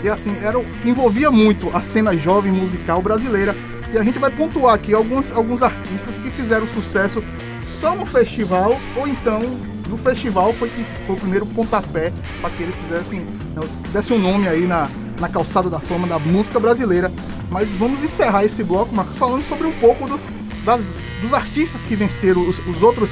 [0.04, 3.56] E assim, era, envolvia muito a cena jovem musical brasileira.
[3.94, 7.24] E a gente vai pontuar aqui alguns, alguns artistas que fizeram sucesso
[7.66, 12.12] só no festival, ou então do festival foi que foi o primeiro pontapé
[12.42, 14.90] para que eles fizessem, né, dessem um nome aí na,
[15.20, 17.12] na calçada da fama da música brasileira.
[17.52, 20.20] Mas vamos encerrar esse bloco, Marcos, falando sobre um pouco do-
[20.66, 23.12] das- dos artistas que venceram os, os outros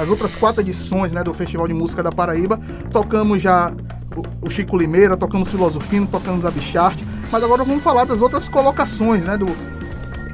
[0.00, 2.58] as outras quatro edições né, do Festival de Música da Paraíba.
[2.92, 3.70] Tocamos já
[4.16, 6.96] o, o Chico Limeira, tocamos Filosofino, tocamos a Bichart,
[7.30, 9.46] mas agora vamos falar das outras colocações, né, do,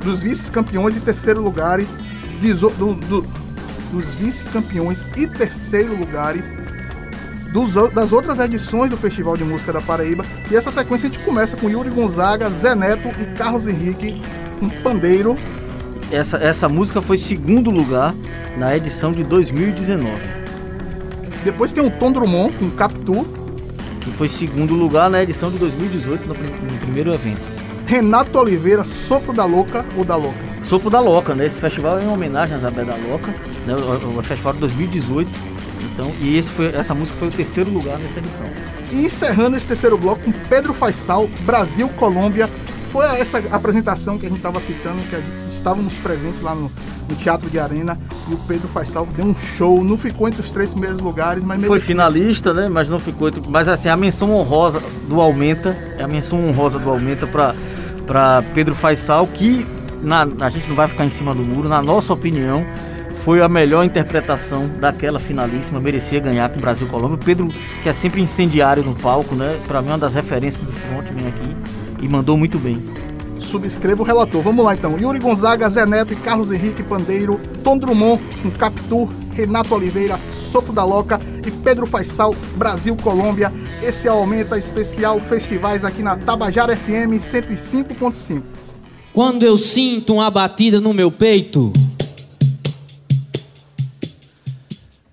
[0.05, 1.88] dos vice-campeões e terceiro lugares,
[2.70, 3.26] do- do-
[3.90, 6.50] dos vice-campeões e terceiro lugares
[7.52, 10.24] dos das outras edições do Festival de Música da Paraíba.
[10.50, 14.20] E essa sequência a gente começa com Yuri Gonzaga, Zé Neto e Carlos Henrique,
[14.60, 15.36] um pandeiro.
[16.10, 18.14] Essa, essa música foi segundo lugar
[18.56, 20.20] na edição de 2019.
[21.44, 23.26] Depois tem o Tom Drummond com Capitu.
[24.00, 27.40] que foi segundo lugar na edição de 2018, no, no primeiro evento.
[27.86, 30.56] Renato Oliveira, Sopro da Louca ou da Louca?
[30.66, 31.47] Sopro da Louca, né?
[31.47, 33.32] Esse festival é em homenagem a Isabel da Louca,
[33.64, 33.74] né?
[33.76, 35.30] O, o festival de 2018.
[35.93, 38.47] Então, e esse foi, essa música foi o terceiro lugar nessa edição.
[38.90, 42.51] E encerrando esse terceiro bloco com Pedro Faisal, Brasil, Colômbia.
[42.90, 45.16] Foi essa apresentação que a gente estava citando, que
[45.52, 46.72] estávamos presentes lá no,
[47.09, 47.98] no, Teatro de Arena
[48.28, 51.62] e o Pedro Faisal deu um show, não ficou entre os três primeiros lugares, mas
[51.64, 52.68] foi finalista, né?
[52.68, 53.43] Mas não ficou entre...
[53.48, 57.55] mas assim a menção honrosa do Aumenta é a menção honrosa do Aumenta para
[58.06, 59.66] para Pedro Faisal que
[60.02, 62.64] na, a gente não vai ficar em cima do muro, na nossa opinião
[63.27, 67.18] foi a melhor interpretação daquela finalíssima, merecia ganhar com o Brasil Colômbia.
[67.18, 67.48] Pedro,
[67.82, 69.59] que é sempre incendiário no palco, né?
[69.66, 71.56] Para mim, é uma das referências do frontman aqui
[72.01, 72.81] e mandou muito bem.
[73.40, 74.40] Subscreva o relator.
[74.43, 74.97] Vamos lá então.
[74.97, 80.73] Yuri Gonzaga, Zé Neto e Carlos Henrique Pandeiro, Tom Drummond com Capitu, Renato Oliveira, Sopro
[80.73, 83.52] da Loca e Pedro Faisal, Brasil Colômbia.
[83.82, 88.65] Esse Aumenta Especial Festivais aqui na Tabajara FM 105.5.
[89.16, 91.72] Quando eu sinto uma batida no meu peito,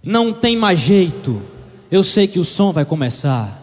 [0.03, 1.41] Não tem mais jeito.
[1.89, 3.61] Eu sei que o som vai começar.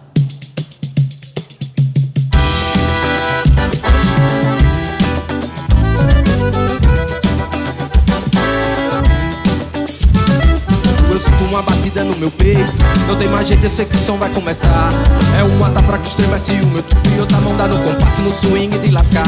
[11.51, 12.73] uma batida no meu peito.
[13.07, 14.91] Não tem mais jeito, eu sei que o som vai começar.
[15.39, 18.31] É uma tapa que estremece o meu tubo e outra mão dá no compasso no
[18.31, 19.27] swing de lascar.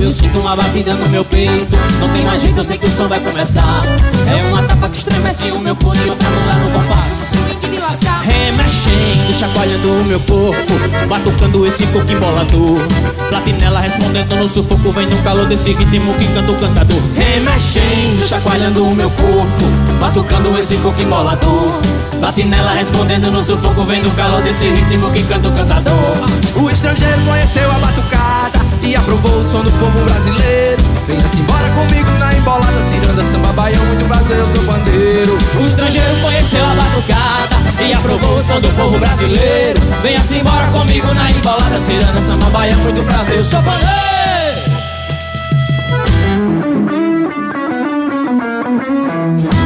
[0.00, 2.90] Eu sinto uma batida no meu peito, não tem mais jeito, eu sei que o
[2.90, 3.82] som vai começar.
[4.28, 7.68] É uma tapa que estremece o meu corpo e outra mão dá no compasso swing
[7.68, 8.22] de lascar.
[8.22, 12.78] Remexendo, chacoalhando o meu corpo, batucando esse coco embolador.
[13.28, 17.00] Platinela respondendo no sufoco, vem no calor desse ritmo que canta o cantador.
[17.14, 19.64] Remexendo, chacoalhando o meu corpo,
[20.06, 21.80] batucando esse coco embolador
[22.20, 26.16] Bate nela respondendo no sufoco Vem no calor desse ritmo que canta o cantador.
[26.56, 30.82] O estrangeiro conheceu a batucada E aprovou o som do povo brasileiro.
[31.06, 35.38] Venha-se embora comigo na embolada Ciranda, samba, baião, muito prazer, eu sou bandeiro.
[35.60, 39.80] O estrangeiro conheceu a batucada E aprovou o som do povo brasileiro.
[40.02, 44.16] Venha-se embora comigo na embolada Ciranda, samba, baião, muito prazer, eu sou bandeiro.
[48.86, 49.65] sinto uma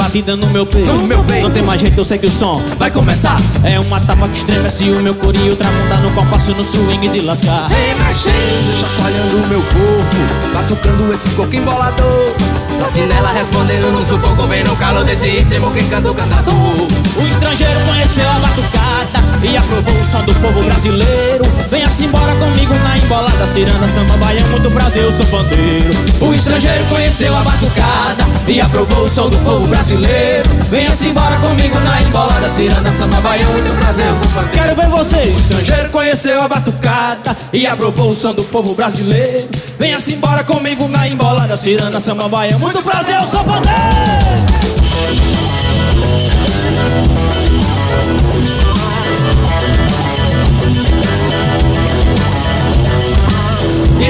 [0.00, 0.90] batida no meu peito.
[0.90, 1.42] No meu peito.
[1.42, 3.36] Não tem mais jeito, eu sei que o som vai começar.
[3.62, 7.06] É uma tapa que estremece o meu corinho e outra mão no compasso no swing
[7.06, 7.68] de lascar.
[7.68, 12.32] Remexendo, chacoalhando o meu corpo, batucando esse coco embolador.
[12.78, 16.54] Platinela respondendo no sufoco, vem no calor desse ritmo que canta o cantador.
[16.54, 21.44] O estrangeiro conheceu a batucada e aprovou o som do povo brasileiro.
[21.70, 25.90] Venha-se embora comigo na embolada, ciranda, samba, baião, muito prazer, eu sou bandeiro.
[26.20, 30.48] O estrangeiro conheceu a batucada e aprovou o som do povo brasileiro.
[30.70, 34.52] Venha-se embora comigo na embolada, ciranda, samba, baião, muito prazer, eu sou bandeiro.
[34.52, 35.36] Quero ver vocês.
[35.36, 39.48] O estrangeiro conheceu a batucada e aprovou o som do povo brasileiro.
[39.78, 44.79] Venha-se embora comigo na embolada, ciranda, samba, baião, muito prazer, eu sou bandeiro.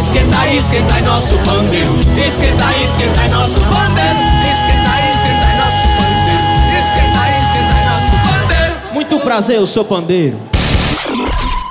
[0.01, 1.93] Esquenta, esquenta em nosso pandeiro.
[2.27, 4.19] Esquenta, esquenta em nosso pandeiro.
[4.51, 6.45] Esquenta, esquenta em nosso pandeiro.
[6.81, 8.95] Esquenta, esquenta em nosso pandeiro.
[8.95, 10.39] Muito prazer, eu sou pandeiro.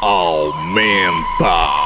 [0.04, 1.79] Aumenta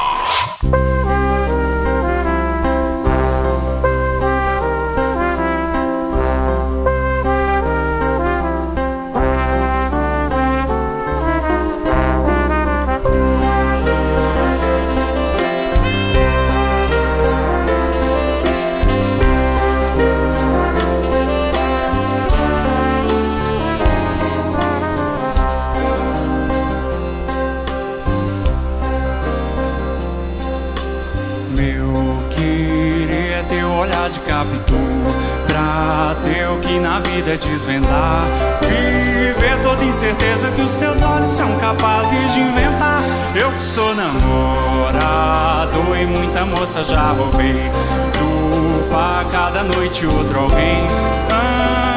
[37.14, 38.22] vida é desvendar.
[38.60, 43.00] Viver toda incerteza que os teus olhos são capazes de inventar.
[43.34, 47.70] Eu que sou namorado e muita moça já roubei.
[48.12, 50.86] Tu pra cada noite outro alguém.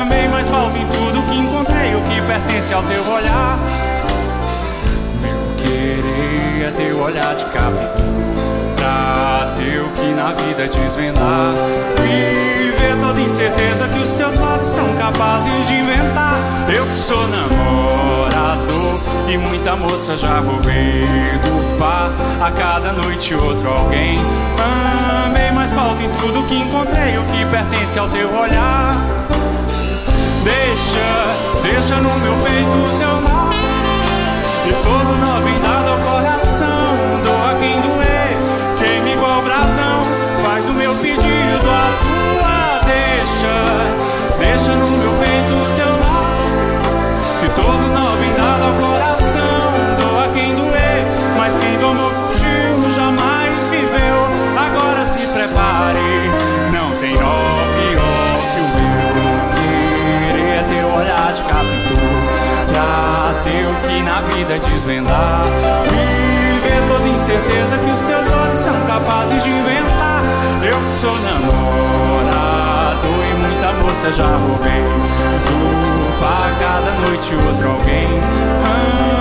[0.02, 3.60] Amei, mas falta em tudo que encontrei o que pertence ao teu olhar.
[5.22, 8.37] Meu querer é teu olhar de captura.
[8.88, 11.54] Pra teu que na vida desvendar.
[12.02, 16.38] Viver toda incerteza certeza que os teus olhos são capazes de inventar.
[16.74, 21.02] Eu que sou namorador e muita moça já roubei
[21.44, 22.12] do par.
[22.42, 24.20] A cada noite outro alguém
[25.26, 28.96] amei, mas falta em tudo que encontrei o que pertence ao teu olhar.
[30.46, 33.52] Deixa, deixa no meu peito o teu nó
[34.66, 36.96] E todo nó vem dado ao coração
[37.26, 37.37] Doa
[40.98, 44.08] pedido, a tua deixa.
[44.40, 46.18] Deixa no meu peito teu nó
[47.40, 51.06] Se todo nó vem dado ao coração Doa quem doer,
[51.36, 56.32] mas quem do amor fugiu Jamais viveu, agora se prepare.
[56.72, 59.12] Não tem nó pior que o meu
[60.34, 62.28] Querer é teu olhar de captura
[63.44, 65.42] Teu que na vida desvendar.
[65.84, 67.97] Viver toda incerteza que
[71.00, 74.82] sou namorado e muita moça já roubei.
[75.46, 78.08] Do par cada noite outro alguém.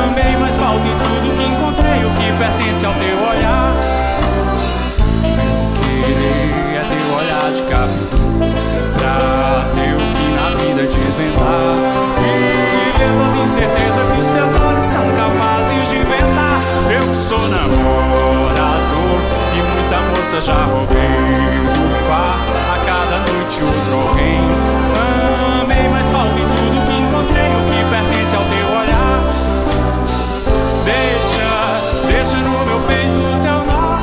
[0.07, 3.74] Amei, mas falta em tudo que encontrei O que pertence ao teu olhar.
[5.77, 8.07] Querer é teu olhar de captura
[9.74, 11.77] Teu que na vida desvendar.
[12.16, 16.59] Viver toda incerteza que os teus olhos são capazes de inventar.
[16.90, 18.26] Eu sou namorador e
[20.27, 22.39] moça já roubei do par.
[22.73, 24.43] A cada noite outro alguém
[25.62, 27.51] Amei, mas em tudo que encontrei.
[27.55, 29.23] O que pertence ao teu olhar?
[30.85, 31.51] Deixa,
[32.09, 33.98] deixa no meu peito o teu nó.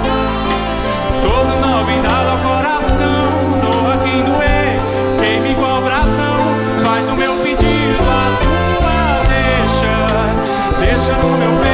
[1.22, 3.24] Todo nó vem dado ao coração.
[3.62, 4.80] Doa quem doer,
[5.20, 6.40] queime igual brasão
[6.84, 9.96] Faz o meu pedido, a tua deixa.
[10.80, 11.73] Deixa no meu peito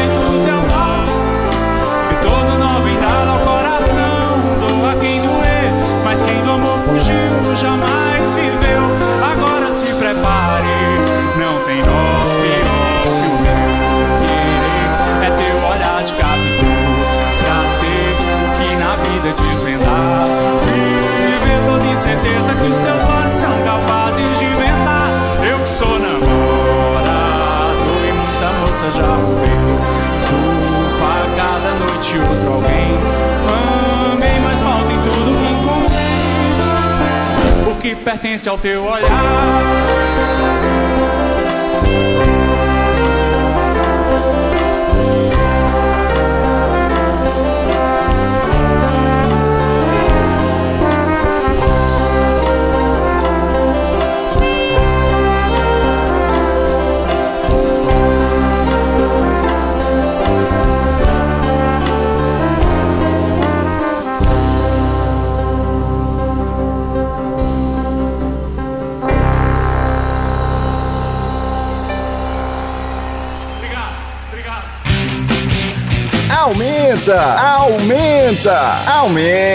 [22.10, 25.08] Incerteza que os teus olhos são capazes de inventar.
[25.48, 29.60] Eu que sou namorado e muita moça já roubei.
[31.00, 32.98] Para cada noite outro alguém.
[34.12, 36.02] Amei, mas falta em tudo que encontrei.
[37.72, 39.60] O que pertence ao teu olhar
[78.50, 79.49] aumenta,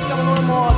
[0.00, 0.69] é doido, dois cabos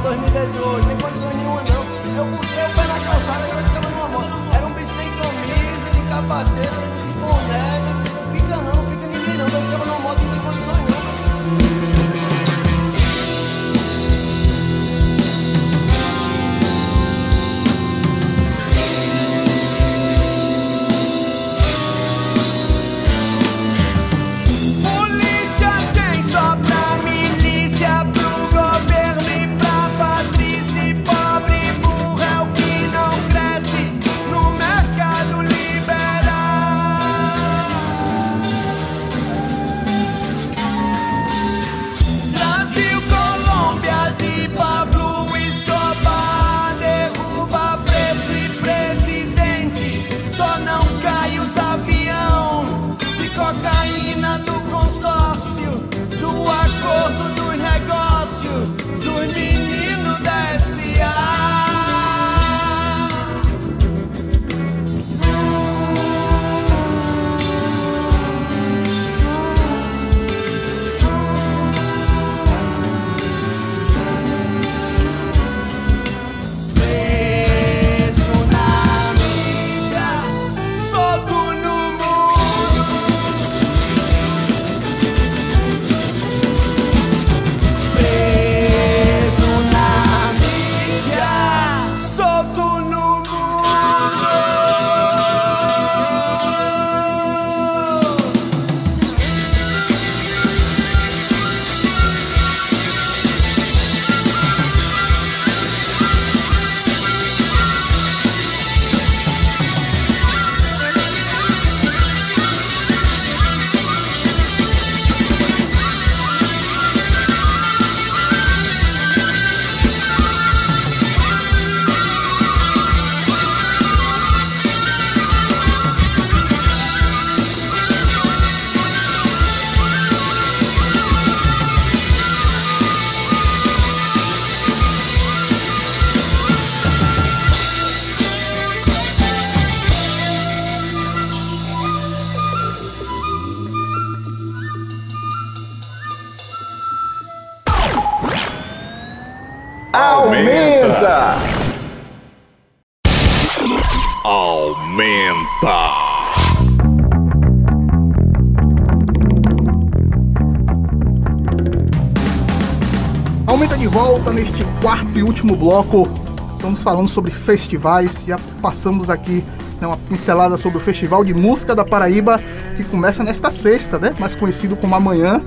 [164.05, 166.09] volta neste quarto e último bloco.
[166.57, 168.25] Estamos falando sobre festivais.
[168.27, 169.45] Já passamos aqui
[169.81, 172.41] né, uma pincelada sobre o Festival de Música da Paraíba,
[172.77, 174.13] que começa nesta sexta, né?
[174.19, 175.41] Mais conhecido como amanhã.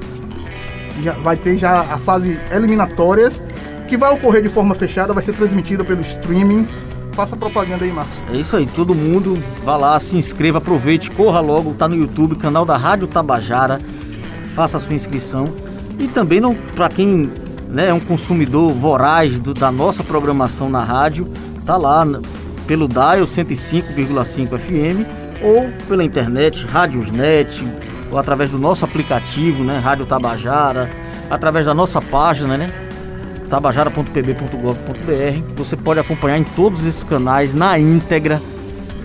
[1.03, 3.43] Já vai ter já a fase eliminatórias,
[3.89, 6.65] que vai ocorrer de forma fechada, vai ser transmitida pelo streaming.
[7.11, 8.23] Faça propaganda aí, Marcos.
[8.33, 12.37] É isso aí, todo mundo vá lá, se inscreva, aproveite, corra logo, tá no YouTube,
[12.37, 13.81] canal da Rádio Tabajara,
[14.55, 15.49] faça a sua inscrição.
[15.99, 17.29] E também não para quem
[17.67, 21.27] né, é um consumidor voraz do, da nossa programação na rádio,
[21.65, 22.05] tá lá
[22.67, 25.05] pelo dial 105,5 FM
[25.43, 27.61] ou pela internet, Rádiosnet,
[28.11, 30.89] ou através do nosso aplicativo, né, Rádio Tabajara,
[31.29, 32.71] através da nossa página, né,
[33.49, 35.53] tabajara.pb.gov.br.
[35.55, 38.41] Você pode acompanhar em todos esses canais na íntegra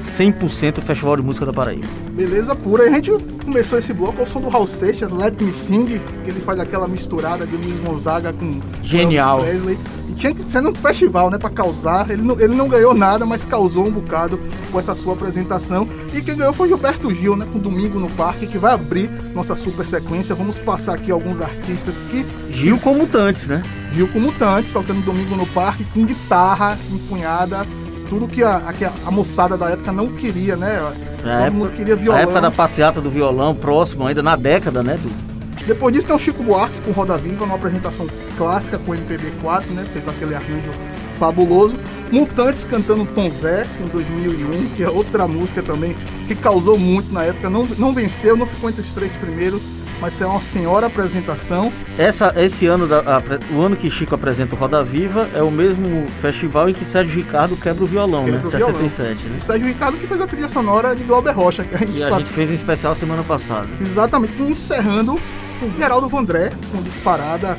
[0.00, 1.86] 100% o Festival de Música da Paraíba.
[2.12, 2.84] Beleza pura.
[2.84, 3.12] A gente
[3.44, 6.86] começou esse bloco ao som do Raul Seixas, Let Me Sing, que ele faz aquela
[6.88, 9.40] misturada de Luiz Gonzaga com Genial.
[9.40, 9.78] Elvis Presley.
[10.08, 12.10] E tinha que ser num festival, né, pra causar.
[12.10, 14.38] Ele não, ele não ganhou nada, mas causou um bocado
[14.70, 15.88] com essa sua apresentação.
[16.12, 19.54] E quem ganhou foi Gilberto Gil, né, com Domingo no Parque, que vai abrir nossa
[19.54, 20.34] super sequência.
[20.34, 22.26] Vamos passar aqui alguns artistas que...
[22.50, 23.62] Gil com Mutantes, né?
[23.92, 27.66] Gil com Mutantes, tocando Domingo no Parque, com guitarra empunhada,
[28.10, 30.78] tudo que a, a, que a moçada da época não queria, né?
[30.78, 30.92] A
[31.22, 32.18] Todo época, mundo queria violão.
[32.18, 34.98] A época da passeata do violão, próximo ainda, na década, né?
[35.00, 35.64] Do...
[35.64, 38.06] Depois disso tem o Chico Buarque com Roda Viva, uma apresentação
[38.36, 39.86] clássica com o MPB4, né?
[39.92, 40.72] Fez aquele arranjo
[41.20, 41.76] fabuloso.
[42.10, 45.94] Mutantes cantando Tom Zé em 2001, que é outra música também
[46.26, 47.48] que causou muito na época.
[47.48, 49.62] Não, não venceu, não ficou entre os três primeiros,
[50.00, 51.72] mas é uma senhora apresentação.
[51.98, 53.22] Essa, esse ano, da, a,
[53.54, 57.14] o ano que Chico apresenta o Roda Viva é o mesmo festival em que Sérgio
[57.16, 58.46] Ricardo quebra o violão, Quebra né?
[58.46, 58.74] o violão.
[58.88, 59.36] 67, né?
[59.38, 61.62] E Sérgio Ricardo que fez a trilha sonora de Glauber Rocha.
[61.64, 63.66] Que a gente, E a tá- gente fez um especial semana passada.
[63.80, 64.34] Exatamente.
[64.42, 65.14] E encerrando
[65.62, 67.58] o Geraldo Vandré, com disparada,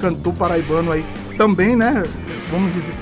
[0.00, 1.04] cantor paraibano aí
[1.36, 2.04] também, né?
[2.50, 2.94] Vamos dizer,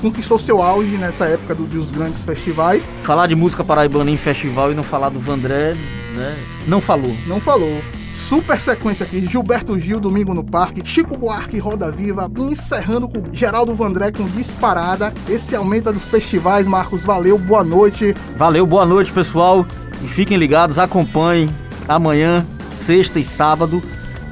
[0.00, 2.84] conquistou seu auge nessa época do- dos grandes festivais.
[3.02, 5.74] Falar de música paraibana em festival e não falar do Vandré,
[6.14, 6.36] né?
[6.68, 7.14] Não falou.
[7.26, 7.80] Não falou.
[8.10, 13.74] Super sequência aqui, Gilberto Gil, Domingo no Parque, Chico Buarque, Roda Viva, encerrando com Geraldo
[13.74, 15.12] Vandré com disparada.
[15.28, 18.14] Esse aumenta dos festivais, Marcos, valeu, boa noite.
[18.36, 19.64] Valeu, boa noite, pessoal.
[20.02, 21.48] E fiquem ligados, acompanhem.
[21.88, 23.82] Amanhã, sexta e sábado,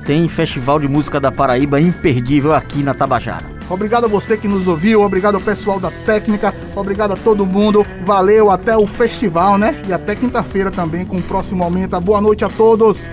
[0.05, 3.45] tem Festival de Música da Paraíba imperdível aqui na Tabajara.
[3.71, 7.85] Obrigado a você que nos ouviu, obrigado ao pessoal da técnica, obrigado a todo mundo.
[8.05, 9.83] Valeu, até o festival, né?
[9.87, 12.01] E até quinta-feira também com o próximo Aumenta.
[12.01, 13.07] Boa noite a todos.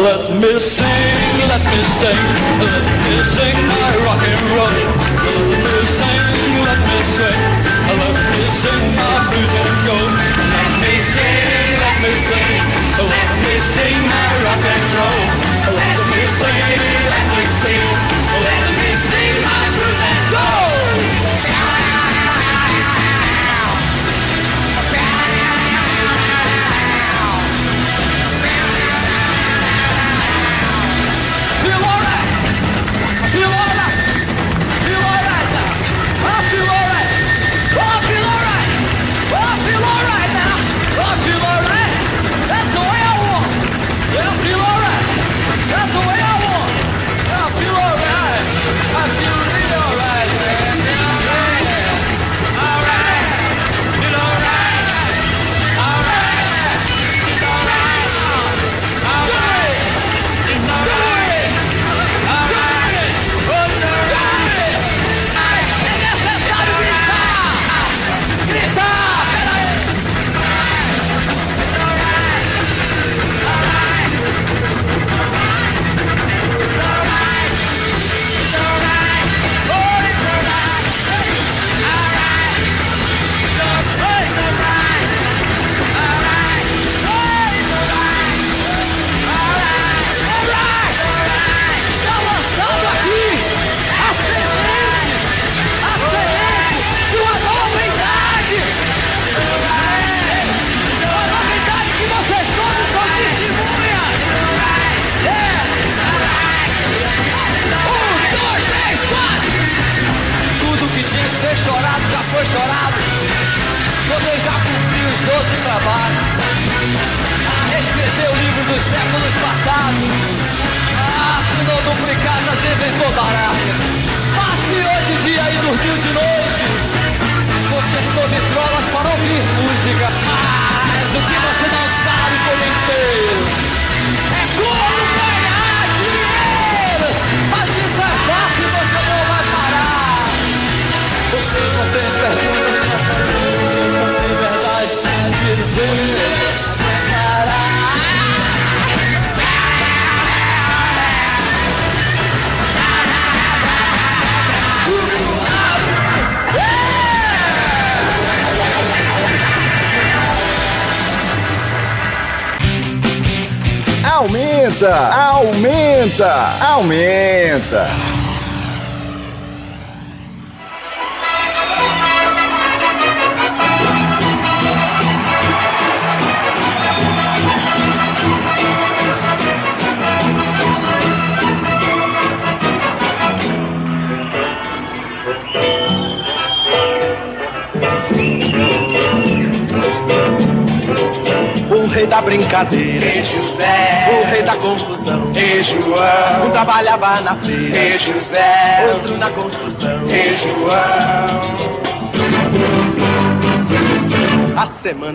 [0.00, 0.86] Let me sing,
[1.48, 2.16] let me sing,
[2.60, 5.07] let me sing my rock and roll.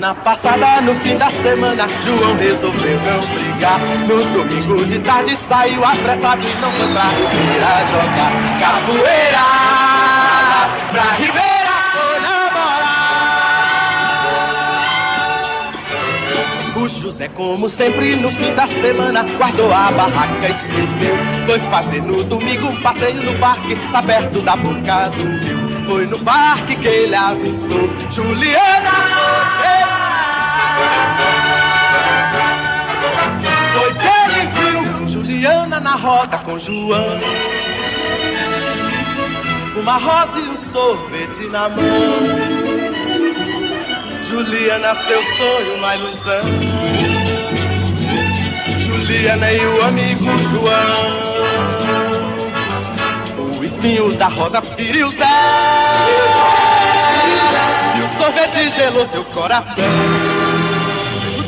[0.03, 3.79] Semana passada, no fim da semana, João resolveu não brigar.
[4.05, 9.45] No domingo de tarde saiu apressado e não foi pra Ribeira jogar capoeira.
[10.91, 11.53] Pra Ribeira.
[16.75, 21.15] O José, como sempre, no fim da semana, guardou a barraca e subiu.
[21.45, 25.85] Foi fazer no domingo um passeio no parque, lá perto da boca do rio.
[25.85, 29.92] Foi no parque que ele avistou Juliana.
[33.73, 37.19] Foi que ele viu Juliana na roda com João.
[39.75, 41.83] Uma rosa e um sorvete na mão.
[44.23, 46.43] Juliana, seu sonho, uma ilusão.
[48.79, 51.23] Juliana e o amigo João.
[53.59, 55.25] O espinho da rosa feriu Zé.
[57.97, 59.83] E o sorvete gelou seu coração.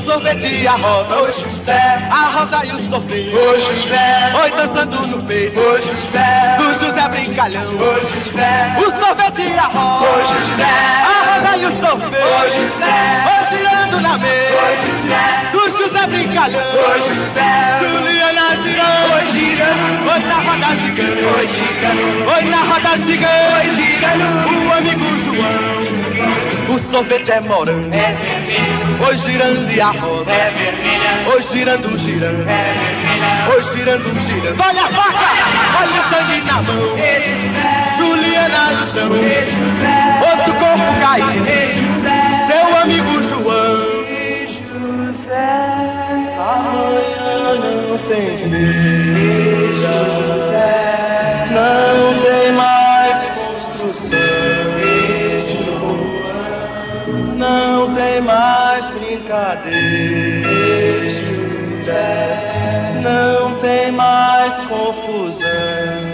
[0.06, 2.08] O sorvete e a rosa, oi José.
[2.12, 4.34] A rosa e o sorvete, oi José.
[4.36, 6.56] Oi dançando no peito, oi José.
[6.60, 8.76] Do José brincalhão, oi José.
[8.78, 10.74] O sorvete e a rosa, oi José.
[11.02, 12.96] A rosa e o sorvete, oi José.
[13.26, 15.24] Oi girando na mesa, oi José.
[15.52, 17.50] Do José brincalhão, oi José.
[17.80, 20.06] Juliana girando, oi girando.
[20.14, 22.32] Oi na roda gigante, oi girando.
[22.32, 24.26] Oi na roda gigante, oi girando.
[24.54, 26.55] O amigo João.
[26.76, 29.08] O sorvete é morango, é vermelho.
[29.08, 31.34] Oi girando e a rosa, é vermelha.
[31.34, 33.56] Oi girando, girando, é vermelha.
[33.56, 34.62] Oi girando, girando.
[34.62, 35.28] Olha a faca,
[35.80, 36.98] olha o sangue na mão.
[37.98, 39.10] Juliana no chão,
[40.30, 41.46] outro corpo caído.
[42.46, 43.96] Seu amigo João.
[46.38, 49.65] Amanhã não tem feira,
[59.36, 60.46] mais brincadeira,
[63.02, 66.05] não tem mais confusão.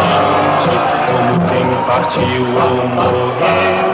[0.00, 3.88] Sente como quem partiu ou morreu,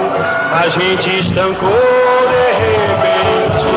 [0.52, 1.70] a gente estancou
[2.30, 3.70] de repente.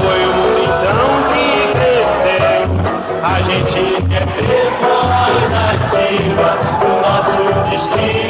[0.00, 2.64] Foi o mundo então que cresceu.
[3.22, 3.82] A gente
[4.80, 6.48] voz ativa
[6.82, 8.23] o nosso destino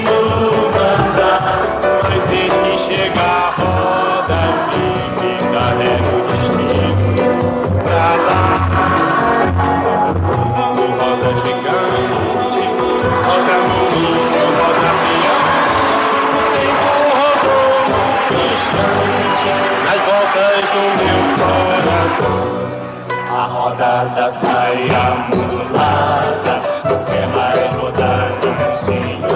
[23.64, 29.32] moda da saia mulada, não quer mais é rodar com o senhor.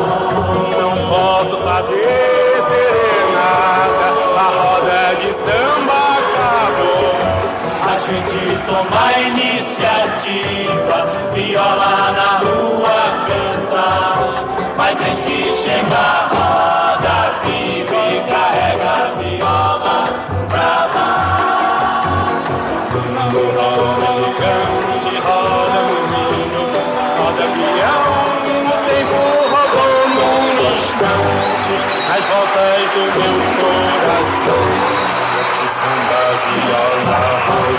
[0.78, 7.16] Não posso fazer serenata, a roda é de samba acabou.
[7.90, 10.38] A gente toma a iniciativa.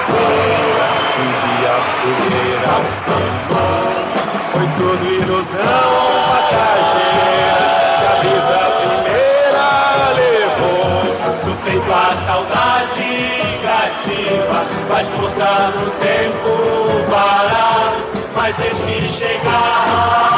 [0.10, 0.88] pessoa
[1.20, 3.70] um dia fogueira amor
[4.52, 5.92] foi tudo ilusão
[6.32, 7.70] passageira
[8.00, 9.68] que a brisa primeira
[10.16, 11.00] levou.
[11.46, 11.96] No peito a
[12.26, 13.12] saudade
[13.64, 16.52] cativa faz força no tempo
[17.10, 17.98] parado
[18.36, 20.29] mas eis que chegar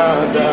[0.00, 0.50] olhada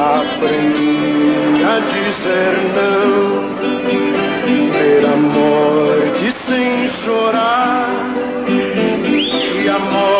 [0.00, 3.50] Aprendi a dizer não.
[4.72, 7.88] Ver a morte sem chorar.
[8.48, 10.19] E a morte